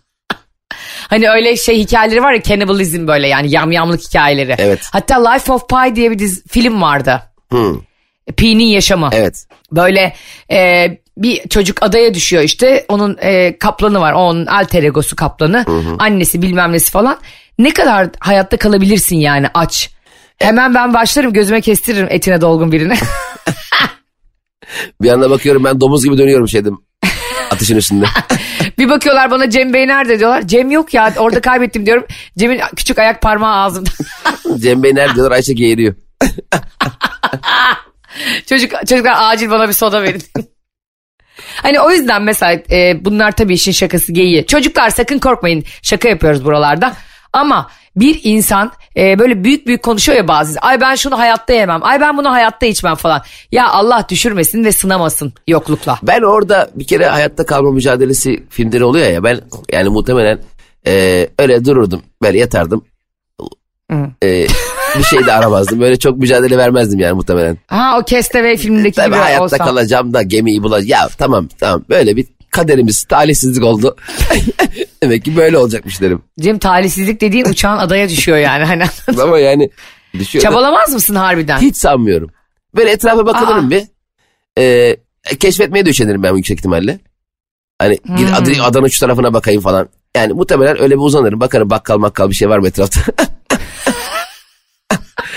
[1.09, 4.55] Hani öyle şey hikayeleri var ya cannibalizm böyle yani yamyamlık hikayeleri.
[4.57, 4.79] Evet.
[4.91, 7.21] Hatta Life of Pi diye bir dizi, film vardı.
[7.51, 7.75] Hı,
[8.37, 9.09] Pi'nin yaşamı.
[9.13, 9.45] evet.
[9.71, 10.13] Böyle
[10.51, 15.65] e, bir çocuk adaya düşüyor işte onun e, kaplanı var onun alter egosu kaplanı
[15.99, 17.17] annesi bilmem nesi falan
[17.59, 19.89] ne kadar hayatta kalabilirsin yani aç
[20.37, 22.97] hemen ben başlarım gözüme kestiririm etine dolgun birine
[25.01, 26.77] Bir anda bakıyorum ben domuz gibi dönüyorum şeydim.
[27.51, 28.05] Ateşin üstünde.
[28.79, 32.05] bir bakıyorlar bana Cem Bey nerede diyorlar Cem yok ya orada kaybettim diyorum
[32.37, 33.89] Cem'in küçük ayak parmağı ağzımda
[34.57, 35.95] Cem Bey nerede diyorlar Ayşe geğiriyor.
[38.45, 40.23] Çocuk, çocuklar acil bana bir soda verin.
[41.55, 44.45] Hani o yüzden mesela e, bunlar tabii işin şakası geyiği.
[44.45, 46.93] Çocuklar sakın korkmayın şaka yapıyoruz buralarda.
[47.33, 50.59] Ama bir insan e, böyle büyük büyük konuşuyor ya bazı.
[50.59, 51.79] Ay ben şunu hayatta yemem.
[51.83, 53.21] Ay ben bunu hayatta içmem falan.
[53.51, 55.99] Ya Allah düşürmesin ve sınamasın yoklukla.
[56.03, 59.39] Ben orada bir kere hayatta kalma mücadelesi filmleri oluyor ya ben
[59.71, 60.39] yani muhtemelen
[60.87, 62.85] e, öyle dururdum böyle yatardım.
[64.23, 64.47] E,
[64.97, 67.57] bir şey de aramazdım böyle çok mücadele vermezdim yani muhtemelen.
[67.67, 69.57] Ha o Castaway filmindeki Tabii gibi hayatta olsa.
[69.57, 70.87] kalacağım da gemiyi bulacağım.
[70.87, 73.95] Ya tamam tamam böyle bir kaderimiz talihsizlik oldu.
[75.03, 76.21] Demek ki böyle olacakmış derim.
[76.39, 78.63] Cem talihsizlik dediğin uçağın adaya düşüyor yani.
[78.65, 78.83] Hani
[79.21, 79.69] Ama yani
[80.13, 80.43] düşüyor.
[80.45, 81.57] da- Çabalamaz mısın harbiden?
[81.57, 82.29] Hiç sanmıyorum.
[82.75, 83.69] Böyle etrafa bakılırım Aa.
[83.69, 83.83] bir.
[84.57, 84.97] Ee,
[85.39, 86.99] keşfetmeye de üşenirim ben yüksek ihtimalle.
[87.79, 88.33] Hani gidip Hmm.
[88.35, 89.89] Adana, Adana şu tarafına bakayım falan.
[90.17, 91.39] Yani muhtemelen öyle bir uzanırım.
[91.39, 93.01] Bakarım bakkal makkal bir şey var mı etrafta.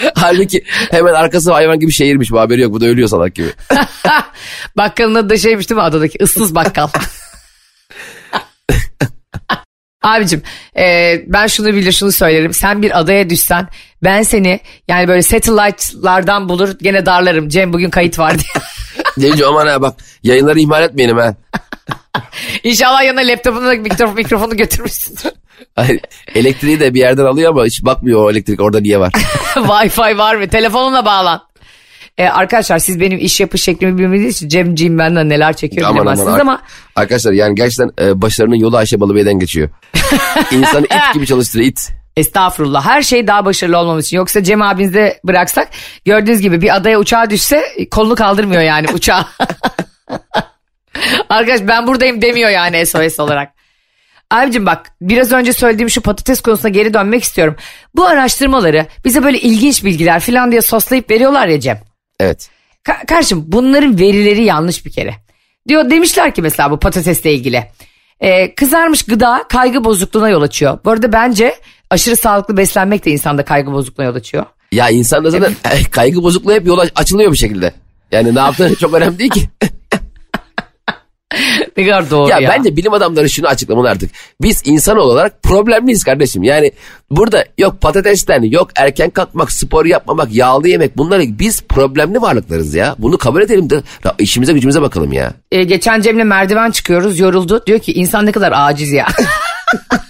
[0.14, 2.72] Halbuki hemen arkası hayvan gibi şehirmiş bu haberi yok.
[2.72, 3.48] Bu da ölüyor salak gibi.
[4.76, 6.88] Bakkalın adı da şeymiş değil mi adadaki ıssız bakkal.
[10.02, 10.42] Abicim
[10.78, 12.52] e, ben şunu bilir şunu söylerim.
[12.52, 13.68] Sen bir adaya düşsen
[14.04, 17.48] ben seni yani böyle satellite'lardan bulur gene darlarım.
[17.48, 18.64] Cem bugün kayıt var diye.
[19.16, 21.34] Deyince aman ha bak yayınları ihmal etmeyelim ha.
[22.64, 24.56] İnşallah yanına laptopunu da mikrofonu, mikrofonu.
[26.34, 29.12] Elektriği de bir yerden alıyor ama hiç bakmıyor o elektrik orada niye var.
[29.54, 30.48] Wi-Fi var mı?
[30.48, 31.42] Telefonunla bağlan.
[32.18, 36.04] E, arkadaşlar siz benim iş yapış şeklimi bilmediğiniz için Cemciğim benden neler çekiyor Aman aman.
[36.04, 36.62] bilemezsiniz Ar- ama
[36.96, 39.68] Arkadaşlar yani gerçekten e, başlarının yolu Ayşe Balıbey'den geçiyor.
[40.50, 41.88] İnsanı it gibi çalıştırıyor it.
[42.16, 42.86] Estağfurullah.
[42.86, 44.16] Her şey daha başarılı olmamız için.
[44.16, 45.68] Yoksa Cem abinize bıraksak
[46.04, 49.28] gördüğünüz gibi bir adaya uçağa düşse kolunu kaldırmıyor yani uçağa.
[51.28, 53.52] Arkadaş ben buradayım demiyor yani SOS olarak.
[54.32, 57.56] Abicim bak biraz önce söylediğim şu patates konusuna geri dönmek istiyorum.
[57.94, 61.80] Bu araştırmaları bize böyle ilginç bilgiler falan diye soslayıp veriyorlar ya Cem.
[62.20, 62.48] Evet.
[62.84, 65.14] Ka- karşım bunların verileri yanlış bir kere.
[65.68, 67.64] Diyor demişler ki mesela bu patatesle ilgili.
[68.20, 70.78] Ee, kızarmış gıda kaygı bozukluğuna yol açıyor.
[70.84, 71.54] Bu arada bence
[71.90, 74.44] aşırı sağlıklı beslenmek de insanda kaygı bozukluğuna yol açıyor.
[74.72, 75.52] Ya insanda zaten
[75.90, 77.72] kaygı bozukluğu hep yola açılıyor bir şekilde.
[78.12, 79.48] Yani ne yaptığın çok önemli değil ki.
[81.76, 82.50] Ne kadar doğru ya, ya.
[82.50, 84.10] bence bilim adamları şunu açıklamalı artık.
[84.42, 86.42] Biz insan olarak problemliyiz kardeşim.
[86.42, 86.72] Yani
[87.10, 92.96] burada yok patatesten, yok erken kalkmak, spor yapmamak, yağlı yemek bunları biz problemli varlıklarız ya.
[92.98, 95.32] Bunu kabul edelim de ya işimize gücümüze bakalım ya.
[95.52, 97.62] Ee, geçen Cem'le merdiven çıkıyoruz yoruldu.
[97.66, 99.06] Diyor ki insan ne kadar aciz ya.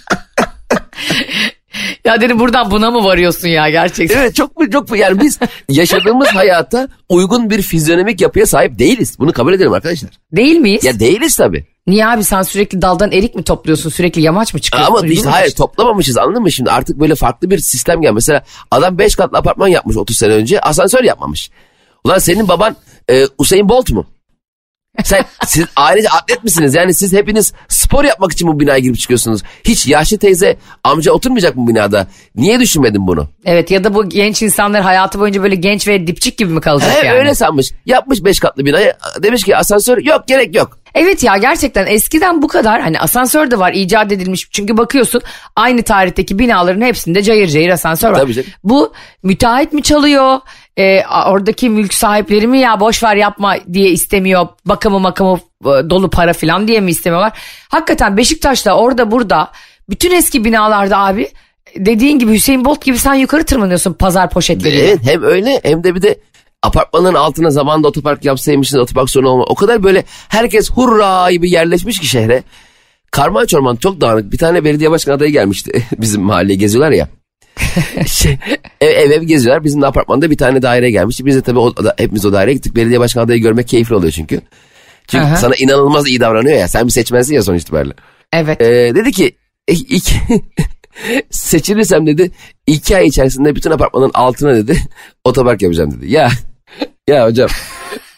[2.05, 4.19] ya dedim buradan buna mı varıyorsun ya gerçekten?
[4.19, 5.39] Evet çok mu çok mu yani biz
[5.69, 9.19] yaşadığımız hayata uygun bir fizyonomik yapıya sahip değiliz.
[9.19, 10.09] Bunu kabul edelim arkadaşlar.
[10.31, 10.83] Değil miyiz?
[10.83, 11.65] Ya değiliz tabii.
[11.87, 13.89] Niye abi sen sürekli daldan erik mi topluyorsun?
[13.89, 14.95] Sürekli yamaç mı çıkıyorsun?
[14.95, 18.11] Ama işte hayır toplamamışız anladın mı şimdi artık böyle farklı bir sistem gel.
[18.11, 21.49] Mesela adam 5 katlı apartman yapmış 30 sene önce asansör yapmamış.
[22.03, 22.75] Ulan senin baban
[23.09, 24.05] e, Usain Bolt mu?
[25.03, 26.73] Sen siz ailece atlet misiniz?
[26.75, 29.41] Yani siz hepiniz spor yapmak için bu binaya girip çıkıyorsunuz.
[29.63, 32.07] Hiç yaşlı teyze amca oturmayacak mı binada?
[32.35, 33.27] Niye düşünmedin bunu?
[33.45, 37.03] Evet ya da bu genç insanlar hayatı boyunca böyle genç ve dipçik gibi mi kalacak
[37.03, 37.17] He, yani?
[37.17, 37.71] Öyle sanmış.
[37.85, 38.93] Yapmış 5 katlı binayı.
[39.23, 40.82] Demiş ki asansör yok gerek yok.
[40.95, 44.47] Evet ya gerçekten eskiden bu kadar hani asansör de var icat edilmiş.
[44.51, 45.21] Çünkü bakıyorsun
[45.55, 48.19] aynı tarihteki binaların hepsinde cayır cayır asansör var.
[48.19, 48.49] Tabii canım.
[48.63, 50.39] Bu müteahhit mi çalıyor?
[51.09, 54.47] A- oradaki mülk sahipleri mi ya boş ver yapma diye istemiyor.
[54.65, 57.39] Bakımı makamı e, dolu para falan diye mi istemiyorlar?
[57.69, 59.51] Hakikaten Beşiktaş'ta orada burada
[59.89, 61.29] bütün eski binalarda abi
[61.77, 64.87] dediğin gibi Hüseyin Bolt gibi sen yukarı tırmanıyorsun pazar poşetleriyle.
[64.87, 66.19] Evet hem öyle hem de bir de
[66.63, 69.43] apartmanın altına zamanında otopark yapsaymışsınız otopark sorunu olma.
[69.43, 72.43] O kadar böyle herkes hurra gibi yerleşmiş ki şehre.
[73.11, 74.31] Karman çorman çok dağınık.
[74.31, 75.83] Bir tane belediye başkan adayı gelmişti.
[75.97, 77.07] Bizim mahalleye geziyorlar ya.
[78.07, 78.37] şey,
[78.81, 79.63] ev, ev ev geziyorlar.
[79.63, 81.25] Bizim de apartmanda bir tane daire gelmişti.
[81.25, 82.75] Biz de tabii o, da, hepimiz o daireye gittik.
[82.75, 84.41] Belediye başkan adayı görmek keyifli oluyor çünkü.
[85.07, 85.35] Çünkü Aha.
[85.37, 86.67] sana inanılmaz iyi davranıyor ya.
[86.67, 87.93] Sen bir seçmensin ya sonuç itibariyle.
[88.33, 88.61] Evet.
[88.61, 89.35] Ee, dedi ki
[89.67, 90.15] "E, iki,
[91.29, 92.31] seçilirsem dedi
[92.67, 94.77] iki ay içerisinde bütün apartmanın altına dedi
[95.23, 96.11] otopark yapacağım dedi.
[96.11, 96.29] Ya
[97.07, 97.49] ya hocam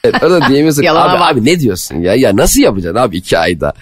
[0.04, 1.32] evet, orada diyemiyorsun Yalana abi, bak.
[1.32, 3.74] abi ne diyorsun ya ya nasıl yapacaksın abi iki ayda.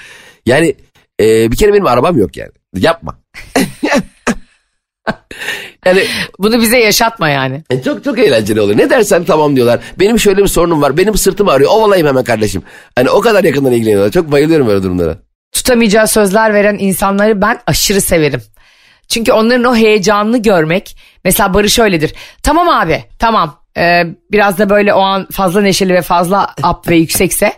[0.46, 0.76] Yani
[1.20, 3.16] e, bir kere benim arabam yok yani yapma.
[5.86, 6.04] yani
[6.40, 7.64] Bunu bize yaşatma yani.
[7.70, 8.78] e, çok çok eğlenceli oluyor.
[8.78, 9.80] Ne dersen tamam diyorlar.
[10.00, 10.98] Benim şöyle bir sorunum var.
[10.98, 11.72] Benim sırtım ağrıyor.
[11.72, 12.64] Ovalayayım hemen kardeşim.
[12.96, 14.12] Hani o kadar yakından ilgileniyorlar.
[14.12, 15.18] Çok bayılıyorum böyle durumlara.
[15.52, 18.42] tutamayacağı sözler veren insanları ben aşırı severim.
[19.08, 20.98] Çünkü onların o heyecanını görmek.
[21.24, 22.14] Mesela Barış öyledir.
[22.44, 23.63] Tamam abi tamam.
[23.78, 27.54] Ee, biraz da böyle o an fazla neşeli ve fazla up ve yüksekse.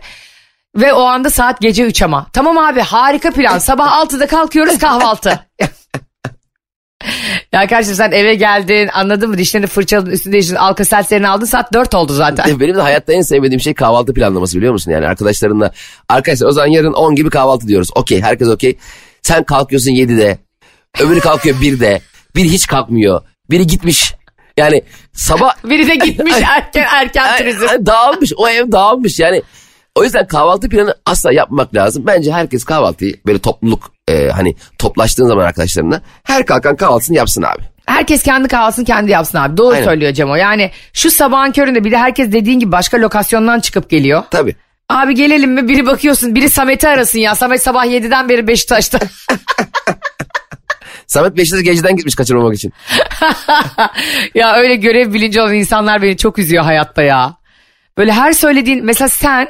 [0.76, 2.26] Ve o anda saat gece 3 ama.
[2.32, 3.58] Tamam abi harika plan.
[3.58, 5.40] Sabah 6'da kalkıyoruz kahvaltı.
[7.52, 11.72] ya kardeşim sen eve geldin anladın mı dişlerini fırçaladın üstünde değiştirdin alka seltzerini aldın saat
[11.72, 12.60] 4 oldu zaten.
[12.60, 14.90] Benim de hayatta en sevmediğim şey kahvaltı planlaması biliyor musun?
[14.90, 15.72] Yani arkadaşlarınla
[16.08, 17.88] arkadaşlar o zaman yarın 10 gibi kahvaltı diyoruz.
[17.94, 18.78] Okey herkes okey.
[19.22, 20.38] Sen kalkıyorsun 7'de.
[21.00, 22.00] Öbürü kalkıyor 1'de.
[22.36, 23.22] Biri hiç kalkmıyor.
[23.50, 24.14] Biri gitmiş.
[24.56, 27.86] Yani sabah Biri de gitmiş erken erken turizm.
[27.86, 28.32] Dağılmış.
[28.36, 29.18] O ev dağılmış.
[29.18, 29.42] Yani
[29.94, 32.06] o yüzden kahvaltı planı asla yapmak lazım.
[32.06, 37.62] Bence herkes kahvaltıyı böyle topluluk e, hani toplaştığın zaman arkadaşlarına her kalkan kahvaltısını yapsın abi.
[37.86, 39.56] Herkes kendi kahvaltısını kendi yapsın abi.
[39.56, 39.84] Doğru Aynen.
[39.84, 40.34] söylüyor Cemo.
[40.34, 44.22] Yani şu sabahın köründe bir de herkes dediğin gibi başka lokasyondan çıkıp geliyor.
[44.30, 44.56] Tabii.
[44.88, 45.68] Abi gelelim mi?
[45.68, 47.34] Biri bakıyorsun biri Samet'i arasın ya.
[47.34, 48.98] Samet sabah 7'den beri Beşiktaş'ta.
[51.06, 52.72] Samet Beşiktaş geceden gitmiş kaçırmamak için.
[54.34, 57.36] ya öyle görev bilinci olan insanlar beni çok üzüyor hayatta ya.
[57.98, 59.48] Böyle her söylediğin mesela sen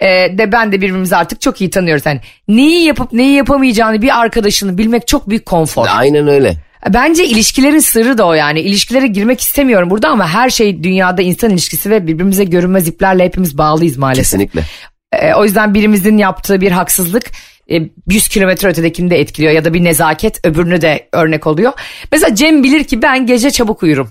[0.00, 2.06] e, de ben de birbirimizi artık çok iyi tanıyoruz.
[2.06, 5.86] Yani neyi yapıp neyi yapamayacağını bir arkadaşını bilmek çok büyük konfor.
[5.90, 6.56] Aynen öyle.
[6.88, 8.60] Bence ilişkilerin sırrı da o yani.
[8.60, 13.58] İlişkilere girmek istemiyorum burada ama her şey dünyada insan ilişkisi ve birbirimize görünmez iplerle hepimiz
[13.58, 14.24] bağlıyız maalesef.
[14.24, 14.64] Kesinlikle.
[15.12, 17.30] Ee, o yüzden birimizin yaptığı bir haksızlık e,
[18.08, 21.72] 100 kilometre ötedekini de etkiliyor ya da bir nezaket öbürünü de örnek oluyor.
[22.12, 24.10] Mesela Cem bilir ki ben gece çabuk uyurum.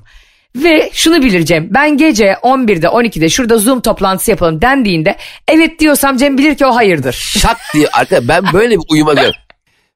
[0.55, 6.17] Ve şunu bilir Cem ben gece 11'de 12'de şurada Zoom toplantısı yapalım dendiğinde evet diyorsam
[6.17, 7.13] Cem bilir ki o hayırdır.
[7.13, 9.33] Şak diye arkadaş ben böyle bir uyuma gör.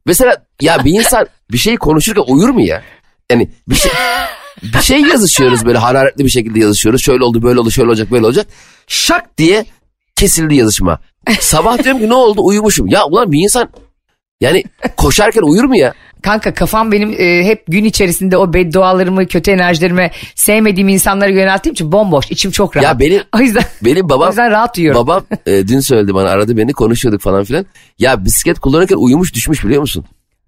[0.05, 2.83] Mesela ya bir insan bir şey konuşurken uyur mu ya?
[3.31, 3.91] Yani bir şey
[4.63, 7.01] bir şey yazışıyoruz böyle hararetli bir şekilde yazışıyoruz.
[7.01, 8.47] Şöyle oldu böyle oldu şöyle olacak böyle olacak.
[8.87, 9.65] Şak diye
[10.15, 10.99] kesildi yazışma.
[11.39, 12.87] Sabah diyorum ki ne oldu uyumuşum.
[12.87, 13.69] Ya ulan bir insan
[14.41, 14.63] yani
[14.97, 15.93] koşarken uyur mu ya?
[16.21, 21.91] Kanka kafam benim e, hep gün içerisinde o beddualarımı, kötü enerjilerimi sevmediğim insanlara yönelttiğim için
[21.91, 22.31] bomboş.
[22.31, 22.85] içim çok rahat.
[22.85, 25.01] Ya benim o yüzden benim o babam yüzden rahat uyuyorum.
[25.01, 27.65] babam e, dün söyledi bana aradı beni konuşuyorduk falan filan.
[27.99, 30.05] Ya bisiklet kullanırken uyumuş düşmüş biliyor musun?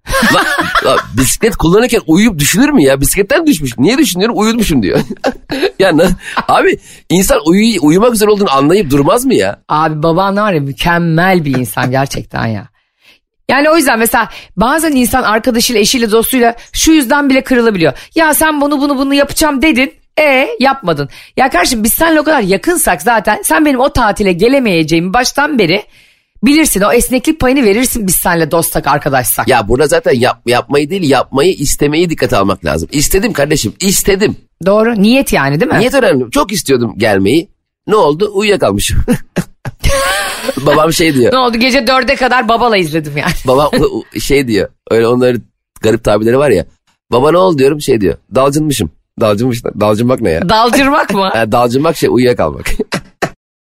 [0.34, 0.44] la,
[0.84, 3.00] la, bisiklet kullanırken uyuyup düşünür mü ya?
[3.00, 3.78] Bisikletten düşmüş.
[3.78, 4.38] Niye düşünüyorum?
[4.38, 5.00] Uyutmuşum diyor.
[5.78, 6.10] ya na-
[6.48, 6.78] abi
[7.10, 9.60] insan uyu, uyumak üzere olduğunu anlayıp durmaz mı ya?
[9.68, 12.68] Abi baban var ya mükemmel bir insan gerçekten ya.
[13.48, 17.92] Yani o yüzden mesela bazen insan arkadaşıyla, eşiyle, dostuyla şu yüzden bile kırılabiliyor.
[18.14, 19.92] Ya sen bunu bunu bunu yapacağım dedin.
[20.20, 21.08] E yapmadın.
[21.36, 25.82] Ya kardeşim biz seninle o kadar yakınsak zaten sen benim o tatile gelemeyeceğimi baştan beri
[26.44, 26.80] bilirsin.
[26.80, 29.48] O esneklik payını verirsin biz seninle dostsak arkadaşsak.
[29.48, 32.88] Ya burada zaten yap, yapmayı değil yapmayı istemeyi dikkate almak lazım.
[32.92, 34.36] İstedim kardeşim istedim.
[34.66, 35.02] Doğru.
[35.02, 35.78] Niyet yani değil mi?
[35.78, 36.30] Niyet önemli.
[36.30, 37.48] Çok istiyordum gelmeyi.
[37.86, 38.30] Ne oldu?
[38.34, 38.98] Uyuyakalmışım.
[40.66, 41.32] Babam şey diyor.
[41.32, 43.32] Ne oldu gece dörde kadar babala izledim yani.
[43.46, 43.70] Babam
[44.20, 44.68] şey diyor.
[44.90, 45.42] Öyle onların
[45.80, 46.66] garip tabirleri var ya.
[47.12, 48.14] Baba ne oldu diyorum şey diyor.
[48.34, 48.90] Dalcınmışım.
[49.20, 49.64] Dalcınmış.
[49.64, 50.48] Dalcınmak ne ya?
[50.48, 51.30] Dalcırmak mı?
[51.52, 52.66] Dalcınmak şey uyuyakalmak.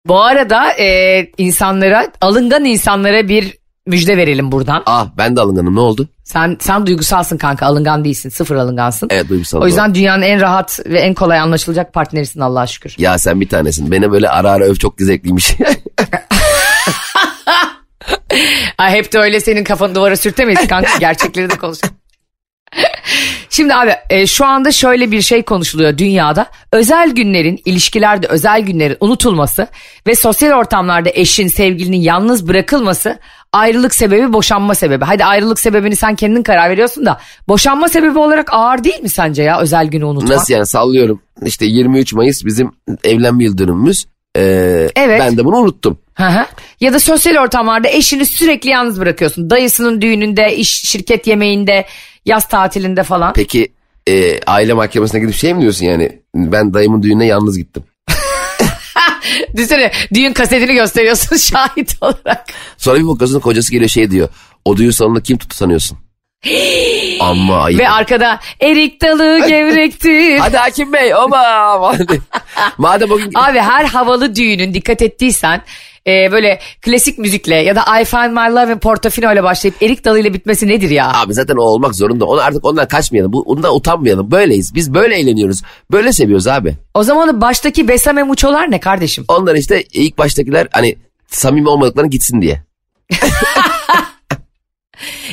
[0.06, 4.84] Bu arada e, insanlara alıngan insanlara bir müjde verelim buradan.
[4.86, 6.10] ah ben de alınganım ne oldu?
[6.24, 9.08] Sen sen duygusalsın kanka alıngan değilsin sıfır alıngansın.
[9.12, 9.62] Evet duygusal.
[9.62, 12.96] O yüzden dünyanın en rahat ve en kolay anlaşılacak partnerisin Allah'a şükür.
[12.98, 13.92] Ya sen bir tanesin.
[13.92, 15.52] Beni böyle ara ara öv çok zevkliymiş.
[18.78, 21.80] Ay hep de öyle senin kafanı duvara sürtemeyiz kanka gerçekleri de konuş.
[23.56, 26.48] Şimdi abi e, şu anda şöyle bir şey konuşuluyor dünyada.
[26.72, 29.68] Özel günlerin, ilişkilerde özel günlerin unutulması
[30.08, 33.20] ve sosyal ortamlarda eşin, sevgilinin yalnız bırakılması
[33.54, 35.06] ayrılık sebebi, boşanma sebebi.
[35.06, 39.44] Hadi ayrılık sebebini sen kendin karar veriyorsun da boşanma sebebi olarak ağır değil mi sence
[39.44, 40.30] ya özel günü unutmak?
[40.30, 41.22] Nasıl yani sallıyorum.
[41.46, 42.72] İşte 23 Mayıs bizim
[43.04, 44.06] evlenme yıl dönümümüz.
[44.38, 45.20] Ee, Evet.
[45.20, 45.98] Ben de bunu unuttum.
[46.14, 46.46] Hı hı.
[46.80, 49.50] Ya da sosyal ortamlarda eşini sürekli yalnız bırakıyorsun.
[49.50, 51.86] Dayısının düğününde, iş şirket yemeğinde,
[52.26, 53.34] yaz tatilinde falan.
[53.34, 53.72] Peki
[54.08, 56.20] e, aile mahkemesine gidip şey mi diyorsun yani?
[56.36, 57.84] Ben dayımın düğününe yalnız gittim.
[59.56, 62.46] Düşünsene düğün kasetini gösteriyorsun şahit olarak.
[62.78, 64.30] Sonra bir bakıyorsun kocası geliyor şey diyor.
[64.66, 65.98] O düğün salonunda kim tuttu sanıyorsun?
[67.20, 67.80] Ama ayıp.
[67.80, 70.38] Ve arkada erik dalı gevrektir.
[70.38, 71.96] Hadi hakim bey ama.
[72.78, 73.32] Madem o gün...
[73.36, 75.62] Abi her havalı düğünün dikkat ettiysen
[76.08, 80.06] e, böyle klasik müzikle ya da I Find My Love in Portofino ile başlayıp erik
[80.06, 81.12] dalıyla bitmesi nedir ya?
[81.14, 82.26] Abi zaten o olmak zorunda.
[82.26, 83.34] Onu artık ondan kaçmayalım.
[83.34, 84.32] Bu, ondan utanmayalım.
[84.32, 84.76] Böyleyiz.
[84.76, 85.62] Biz böyle eğleniyoruz.
[85.92, 86.76] Böyle seviyoruz abi.
[86.94, 89.26] O zaman baştaki Besame Muçolar ne kardeşim?
[89.28, 90.96] Onlar işte ilk baştakiler hani
[91.28, 92.64] samimi olmadıklarını gitsin diye.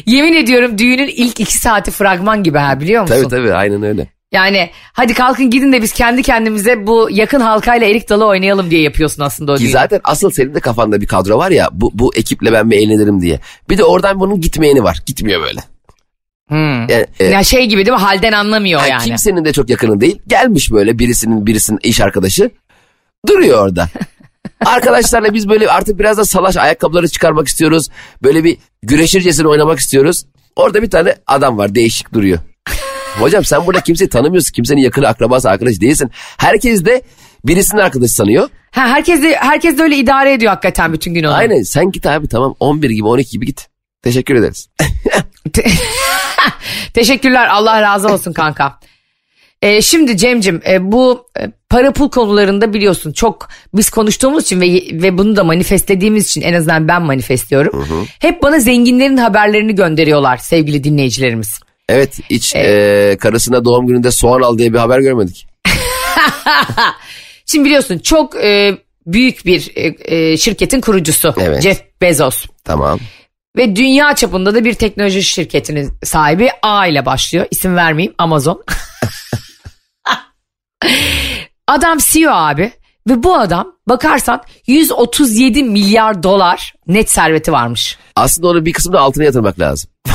[0.07, 3.15] Yemin ediyorum düğünün ilk iki saati fragman gibi ha biliyor musun?
[3.15, 4.07] Tabii tabii aynen öyle.
[4.33, 8.83] Yani hadi kalkın gidin de biz kendi kendimize bu yakın halkayla erik dalı oynayalım diye
[8.83, 9.73] yapıyorsun aslında o Ki düğünü.
[9.73, 13.21] zaten asıl senin de kafanda bir kadro var ya bu, bu ekiple ben bir eğlenirim
[13.23, 13.41] diye.
[13.71, 14.99] Bir de oradan bunun gitmeyeni var.
[15.07, 15.61] Gitmiyor böyle.
[16.49, 16.89] Hmm.
[16.89, 19.05] Yani, e, Ya şey gibi değil mi halden anlamıyor yani yani.
[19.05, 20.19] Kimsenin de çok yakını değil.
[20.27, 22.51] Gelmiş böyle birisinin birisinin iş arkadaşı.
[23.29, 23.89] Duruyor orada.
[24.65, 27.89] Arkadaşlarla biz böyle artık biraz da salaş ayakkabıları çıkarmak istiyoruz.
[28.23, 30.25] Böyle bir güreşircesine oynamak istiyoruz.
[30.57, 32.39] Orada bir tane adam var değişik duruyor.
[33.19, 34.53] Hocam sen burada kimseyi tanımıyorsun.
[34.53, 36.11] Kimsenin yakını akrabası arkadaş değilsin.
[36.37, 37.03] Herkes de
[37.45, 38.49] birisinin arkadaşı sanıyor.
[38.71, 41.35] Ha, herkes de, herkes de öyle idare ediyor hakikaten bütün gün onu.
[41.35, 43.69] Aynen sen git abi tamam 11 gibi 12 gibi git.
[44.03, 44.69] Teşekkür ederiz.
[46.95, 48.79] Teşekkürler Allah razı olsun kanka.
[49.63, 54.67] Ee, şimdi Cem'cim e, bu e, para pul konularında biliyorsun çok biz konuştuğumuz için ve,
[55.03, 58.07] ve bunu da manifestlediğimiz için en azından ben manifestliyorum.
[58.19, 61.61] Hep bana zenginlerin haberlerini gönderiyorlar sevgili dinleyicilerimiz.
[61.89, 65.47] Evet hiç e, karısına doğum gününde soğan al diye bir haber görmedik.
[67.47, 71.63] Şimdi biliyorsun çok e, büyük bir e, e, şirketin kurucusu Evet.
[71.63, 72.47] Jeff Bezos.
[72.65, 72.99] Tamam.
[73.57, 77.47] Ve dünya çapında da bir teknoloji şirketinin sahibi A ile başlıyor.
[77.51, 78.65] İsim vermeyeyim Amazon.
[81.69, 82.73] adam CEO abi
[83.09, 87.99] ve bu adam bakarsan 137 milyar dolar net serveti varmış.
[88.17, 89.91] Aslında onun bir kısmını altına yatırmak lazım.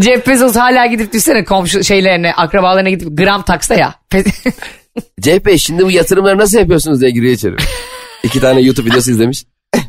[0.00, 3.94] Jeff Bezos hala gidip düşsene komşu şeylerine akrabalarına gidip gram taksa ya.
[5.20, 7.56] CHP şimdi bu yatırımları nasıl yapıyorsunuz diye giriyor içeri.
[8.22, 9.44] İki tane YouTube videosu izlemiş.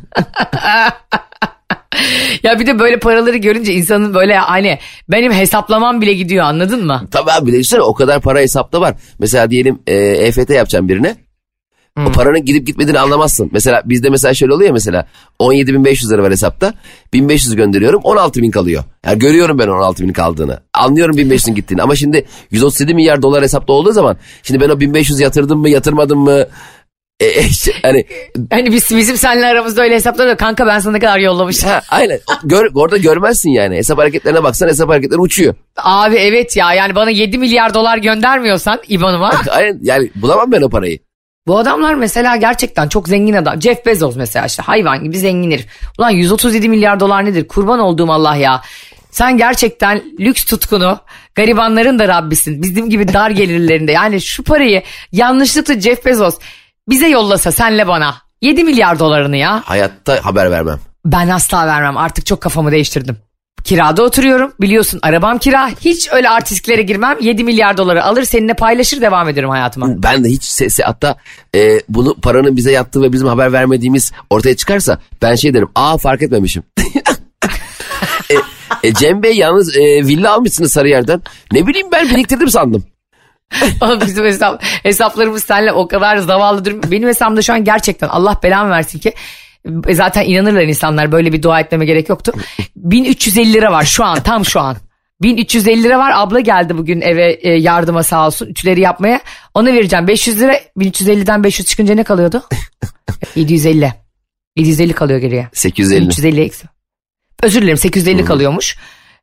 [2.44, 7.08] ya bir de böyle paraları görünce insanın böyle hani benim hesaplamam bile gidiyor anladın mı?
[7.12, 8.96] Tabii abi düşünsene o kadar para hesapta var.
[9.20, 11.16] Mesela diyelim e, EFT yapacağım birine.
[12.00, 13.50] O paranın gidip gitmediğini anlamazsın.
[13.54, 15.08] Mesela bizde mesela şöyle oluyor ya mesela
[15.40, 16.74] 17.500 lira var hesapta.
[17.14, 18.84] 1500 gönderiyorum 16.000 kalıyor.
[19.06, 20.60] Yani görüyorum ben 16.000 kaldığını.
[20.74, 21.82] Anlıyorum 1500'ün gittiğini.
[21.82, 26.20] Ama şimdi 137 milyar dolar hesapta olduğu zaman şimdi ben o 1500 yatırdım mı yatırmadım
[26.20, 26.46] mı?
[27.20, 27.44] E, e,
[27.82, 28.06] hani
[28.50, 31.70] Hani biz, bizim seninle aramızda öyle hesaplar da kanka ben sana ne kadar yollamışım.
[31.70, 33.76] ha, aynen Gör, orada görmezsin yani.
[33.76, 35.56] Hesap hareketlerine baksan hesap hareketleri uçuyor.
[35.78, 39.34] Abi evet ya yani bana 7 milyar dolar göndermiyorsan IBAN'ıma.
[39.52, 41.00] Aynen yani bulamam ben o parayı.
[41.48, 43.62] Bu adamlar mesela gerçekten çok zengin adam.
[43.62, 45.68] Jeff Bezos mesela işte hayvan gibi zengin herif.
[46.00, 47.48] Ulan 137 milyar dolar nedir?
[47.48, 48.62] Kurban olduğum Allah ya.
[49.12, 51.00] Sen gerçekten lüks tutkunu,
[51.36, 52.62] garibanların da Rabbisin.
[52.62, 53.92] Bizim gibi dar gelirlerinde.
[53.92, 56.40] Yani şu parayı yanlışlıkla Jeff Bezos
[56.90, 58.16] bize yollasa senle bana.
[58.42, 59.62] 7 milyar dolarını ya.
[59.66, 60.80] Hayatta haber vermem.
[61.06, 63.18] Ben asla vermem artık çok kafamı değiştirdim.
[63.64, 69.02] Kirada oturuyorum biliyorsun arabam kira hiç öyle artistlere girmem 7 milyar doları alır seninle paylaşır
[69.02, 70.04] devam ederim hayatıma.
[70.04, 71.16] Ben de hiç sesi hatta
[71.56, 75.98] e, bunu paranın bize yattığı ve bizim haber vermediğimiz ortaya çıkarsa ben şey derim aa
[75.98, 76.64] fark etmemişim.
[78.30, 78.36] e,
[78.84, 81.22] e, Cem Bey yalnız e, villa almışsınız Sarıyer'den.
[81.52, 82.84] Ne bileyim ben biriktirdim sandım.
[83.82, 86.82] Ama bizim hesap, hesaplarımız seninle o kadar zavallı durum.
[86.92, 89.14] Benim hesabımda şu an gerçekten Allah belamı versin ki
[89.92, 92.34] zaten inanırlar insanlar böyle bir dua etmeme gerek yoktu.
[92.76, 94.78] 1350 lira var şu an tam şu an.
[95.22, 99.22] 1350 lira var abla geldi bugün eve e, yardıma sağ olsun ütüleri yapmaya.
[99.54, 102.44] Ona vereceğim 500 lira 1350'den 500 çıkınca ne kalıyordu?
[103.36, 103.94] 750.
[104.56, 105.48] 750 kalıyor geriye.
[105.54, 106.06] 850.
[106.06, 106.68] 350 eksi.
[107.44, 108.78] Özür dilerim 850 kalıyormuş.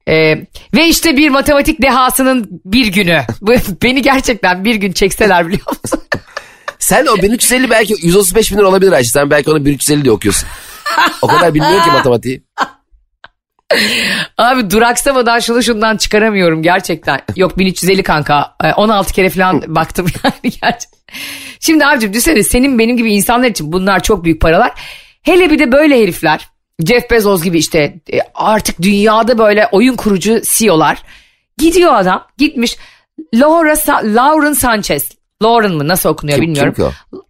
[0.08, 3.22] Ee, ve işte bir matematik dehasının bir günü.
[3.82, 6.00] Beni gerçekten bir gün çekseler biliyor musun?
[6.90, 9.10] Sen o 1350 belki 135 bin lira olabilir Ayşe.
[9.10, 10.48] Sen belki onu 1350 diye okuyorsun.
[11.22, 12.42] O kadar bilmiyorum ki matematiği.
[14.38, 17.20] Abi duraksamadan şunu şundan çıkaramıyorum gerçekten.
[17.36, 18.56] Yok 1350 kanka.
[18.64, 21.00] Ee, 16 kere falan baktım yani gerçekten.
[21.60, 24.72] Şimdi abicim düşünsene senin benim gibi insanlar için bunlar çok büyük paralar.
[25.22, 26.48] Hele bir de böyle herifler.
[26.86, 27.78] Jeff Bezos gibi işte
[28.12, 31.02] e, artık dünyada böyle oyun kurucu CEO'lar.
[31.58, 32.76] Gidiyor adam gitmiş
[33.34, 35.19] Laura Sa- Lauren Sanchez.
[35.42, 36.74] Lauren mı nasıl okunuyor Kim, bilmiyorum.
[36.76, 37.22] kim ki o?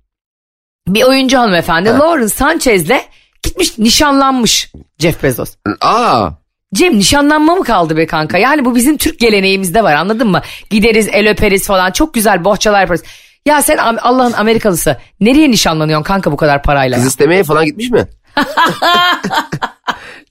[0.89, 3.01] Bir oyuncu hanımefendi Lauren Sanchez'le
[3.43, 5.57] gitmiş nişanlanmış Jeff Bezos.
[5.81, 6.31] Aa
[6.75, 8.39] Cem nişanlanma mı kaldı be kanka?
[8.39, 10.43] Yani bu bizim Türk geleneğimizde var anladın mı?
[10.71, 13.03] Gideriz el öperiz falan çok güzel bohçalar yaparız.
[13.47, 16.97] Ya sen Allah'ın Amerikalısı nereye nişanlanıyorsun kanka bu kadar parayla?
[16.99, 18.07] Kız istemeye falan gitmiş mi?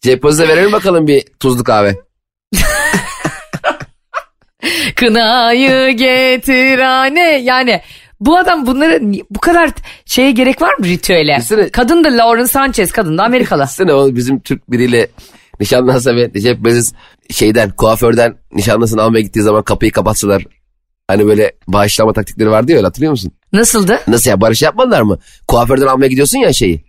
[0.01, 1.95] Cepoz'a verelim bakalım bir tuzlu kahve.
[4.95, 7.81] Kınayı getir anne yani
[8.19, 8.99] bu adam bunları
[9.29, 9.69] bu kadar
[10.05, 11.35] şeye gerek var mı ritüele?
[11.35, 13.63] Düşünsene, kadın da Lauren Sanchez kadın da Amerikalı.
[13.63, 15.07] Düşünsene o bizim Türk biriyle
[15.59, 16.91] nişanlansa ve Jeff Bezos
[17.31, 20.43] şeyden kuaförden nişanlısını almaya gittiği zaman kapıyı kapatsalar.
[21.07, 23.31] Hani böyle bağışlama taktikleri vardı ya hatırlıyor musun?
[23.53, 23.99] Nasıldı?
[24.07, 25.19] Nasıl ya barış yapmadılar mı?
[25.47, 26.83] Kuaförden almaya gidiyorsun ya şeyi.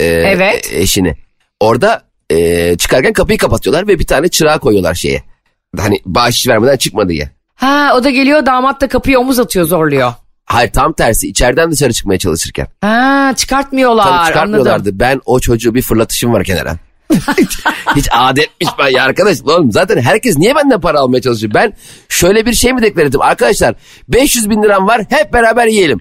[0.00, 0.72] E, evet.
[0.72, 1.14] Eşini.
[1.60, 5.29] Orada e, çıkarken kapıyı kapatıyorlar ve bir tane çırağı koyuyorlar şeye.
[5.78, 7.30] Hani bağış vermeden çıkma diye.
[7.54, 10.12] Ha o da geliyor damat da kapıyı omuz atıyor zorluyor.
[10.44, 12.66] Hayır tam tersi içeriden dışarı çıkmaya çalışırken.
[12.80, 14.04] Ha çıkartmıyorlar.
[14.04, 14.74] Tabii çıkartmıyorlardı.
[14.74, 14.98] Anladım.
[14.98, 16.76] Ben o çocuğu bir fırlatışım var kenara.
[17.96, 19.38] Hiç adetmiş ben ya arkadaş.
[19.42, 21.54] Oğlum zaten herkes niye benden para almaya çalışıyor?
[21.54, 21.72] Ben
[22.08, 23.20] şöyle bir şey mi deklar ettim?
[23.20, 23.74] Arkadaşlar
[24.08, 26.00] 500 bin liram var hep beraber yiyelim.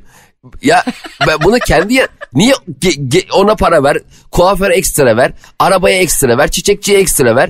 [0.62, 0.84] Ya
[1.28, 3.98] ben bunu kendi niye ge, ge, ona para ver,
[4.32, 7.50] kuaföre ekstra ver, arabaya ekstra ver, çiçekçiye ekstra ver.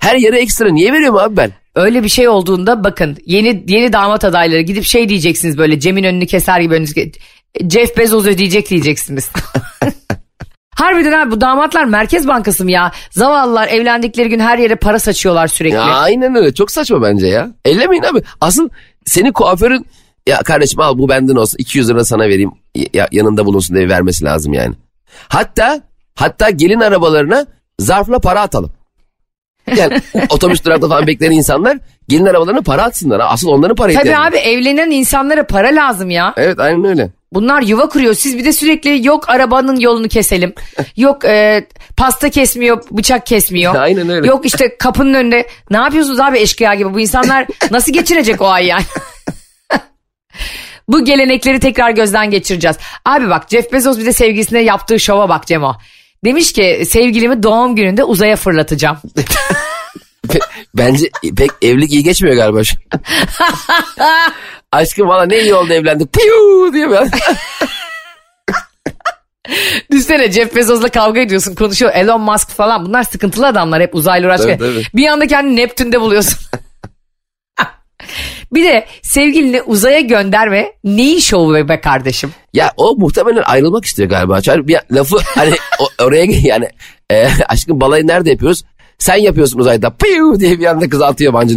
[0.00, 1.52] Her yere ekstra niye veriyorum abi ben?
[1.74, 6.26] Öyle bir şey olduğunda bakın yeni yeni damat adayları gidip şey diyeceksiniz böyle Cem'in önünü
[6.26, 7.12] keser gibi önünüzü
[7.70, 9.30] Jeff Bezos ödeyecek diyeceksiniz.
[10.76, 12.92] Harbiden abi bu damatlar Merkez Bankası mı ya?
[13.10, 15.74] Zavallılar evlendikleri gün her yere para saçıyorlar sürekli.
[15.74, 17.50] Ya aynen öyle çok saçma bence ya.
[17.64, 18.22] Ellemeyin abi.
[18.40, 18.68] Asıl
[19.04, 19.86] senin kuaförün
[20.26, 22.50] ya kardeşim al bu benden olsun 200 lira sana vereyim
[22.92, 24.74] ya, yanında bulunsun diye vermesi lazım yani.
[25.28, 25.80] Hatta
[26.14, 27.46] hatta gelin arabalarına
[27.78, 28.70] zarfla para atalım.
[29.76, 30.00] Yani
[30.30, 33.20] otobüs durakta falan bekleyen insanlar gelin arabalarına para atsınlar.
[33.28, 36.34] Asıl onların parayı Tabii abi evlenen insanlara para lazım ya.
[36.36, 37.10] Evet aynen öyle.
[37.32, 38.14] Bunlar yuva kuruyor.
[38.14, 40.54] Siz bir de sürekli yok arabanın yolunu keselim.
[40.96, 43.74] yok e, pasta kesmiyor, bıçak kesmiyor.
[43.80, 44.26] Aynen öyle.
[44.26, 45.46] Yok işte kapının önünde.
[45.70, 46.94] Ne yapıyorsunuz abi eşkıya gibi?
[46.94, 48.84] Bu insanlar nasıl geçirecek o ay yani?
[50.88, 52.76] Bu gelenekleri tekrar gözden geçireceğiz.
[53.04, 55.76] Abi bak Jeff Bezos bir de sevgilisine yaptığı şova bak Cemo.
[56.24, 58.96] Demiş ki sevgilimi doğum gününde uzaya fırlatacağım.
[60.74, 62.60] Bence pek evlilik iyi geçmiyor galiba.
[64.72, 66.12] Aşkım valla ne iyi oldu evlendik.
[66.12, 67.10] Piyu diye ben.
[69.90, 74.58] Düşünsene Jeff Bezos'la kavga ediyorsun konuşuyor Elon Musk falan bunlar sıkıntılı adamlar hep uzaylı uğraşıyor.
[74.94, 76.38] Bir anda kendini Neptün'de buluyorsun.
[78.52, 82.30] bir de sevgilini uzaya gönderme neyin şovu be, be kardeşim?
[82.54, 84.40] Ya o muhtemelen ayrılmak istiyor galiba.
[84.40, 85.54] Çünkü bir lafı hani
[86.00, 86.68] oraya yani
[87.10, 88.62] e, aşkım balayı nerede yapıyoruz?
[88.98, 91.48] Sen yapıyorsun uzayda piyu diye bir anda kız atıyor.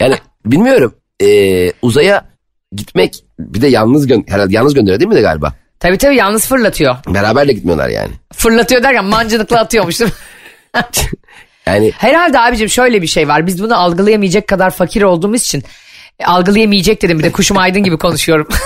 [0.00, 0.16] Yani
[0.46, 2.24] bilmiyorum e, uzaya
[2.72, 5.52] gitmek bir de yalnız gö herhalde yalnız gönderiyor değil mi de galiba?
[5.80, 6.96] Tabii tabii yalnız fırlatıyor.
[7.08, 8.10] Beraber de gitmiyorlar yani.
[8.34, 10.82] Fırlatıyor derken mancınıkla atıyormuş değil mi?
[11.66, 13.46] yani Herhalde abicim şöyle bir şey var.
[13.46, 15.64] Biz bunu algılayamayacak kadar fakir olduğumuz için
[16.18, 18.48] e, algılayamayacak dedim bir de kuşum aydın gibi konuşuyorum.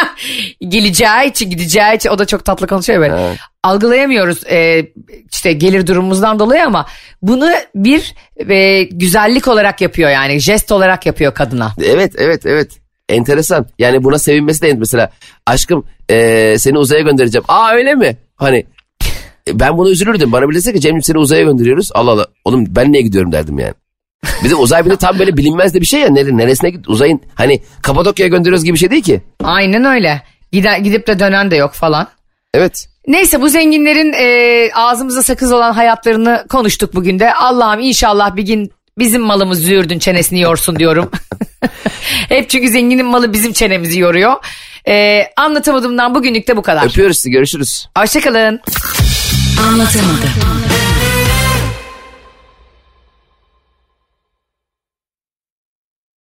[0.68, 3.14] Geleceği için gideceği için o da çok tatlı konuşuyor böyle.
[3.20, 3.38] Evet.
[3.62, 4.86] Algılayamıyoruz e,
[5.32, 6.86] işte gelir durumumuzdan dolayı ama
[7.22, 8.14] bunu bir
[8.50, 11.72] e, güzellik olarak yapıyor yani jest olarak yapıyor kadına.
[11.84, 12.70] Evet evet evet
[13.08, 13.66] enteresan.
[13.78, 15.10] Yani buna sevinmesi de mesela
[15.46, 17.44] aşkım e, seni uzaya göndereceğim.
[17.48, 18.16] Aa öyle mi?
[18.36, 18.66] Hani
[19.52, 20.32] ben bunu üzülürdüm.
[20.32, 21.90] Bana bilirse ki Cem'ciğim seni uzaya gönderiyoruz.
[21.94, 22.26] Allah Allah.
[22.44, 23.74] Oğlum ben niye gidiyorum derdim yani.
[24.44, 26.08] Bir de uzay bir de tam böyle bilinmez de bir şey ya.
[26.10, 29.22] Neresine git uzayın hani Kapadokya'ya gönderiyoruz gibi bir şey değil ki.
[29.44, 30.22] Aynen öyle.
[30.52, 32.08] Gide, gidip de dönen de yok falan.
[32.54, 32.88] Evet.
[33.06, 37.34] Neyse bu zenginlerin e, ağzımıza sakız olan hayatlarını konuştuk bugün de.
[37.34, 41.10] Allah'ım inşallah bir gün bizim malımız züğürdün çenesini yorsun diyorum.
[42.28, 44.34] Hep çünkü zenginin malı bizim çenemizi yoruyor.
[44.88, 46.86] E, anlatamadığımdan bugünlük de bu kadar.
[46.86, 47.88] Öpüyoruz sizi görüşürüz.
[47.98, 48.60] Hoşçakalın.
[49.68, 50.67] Anlatamadım.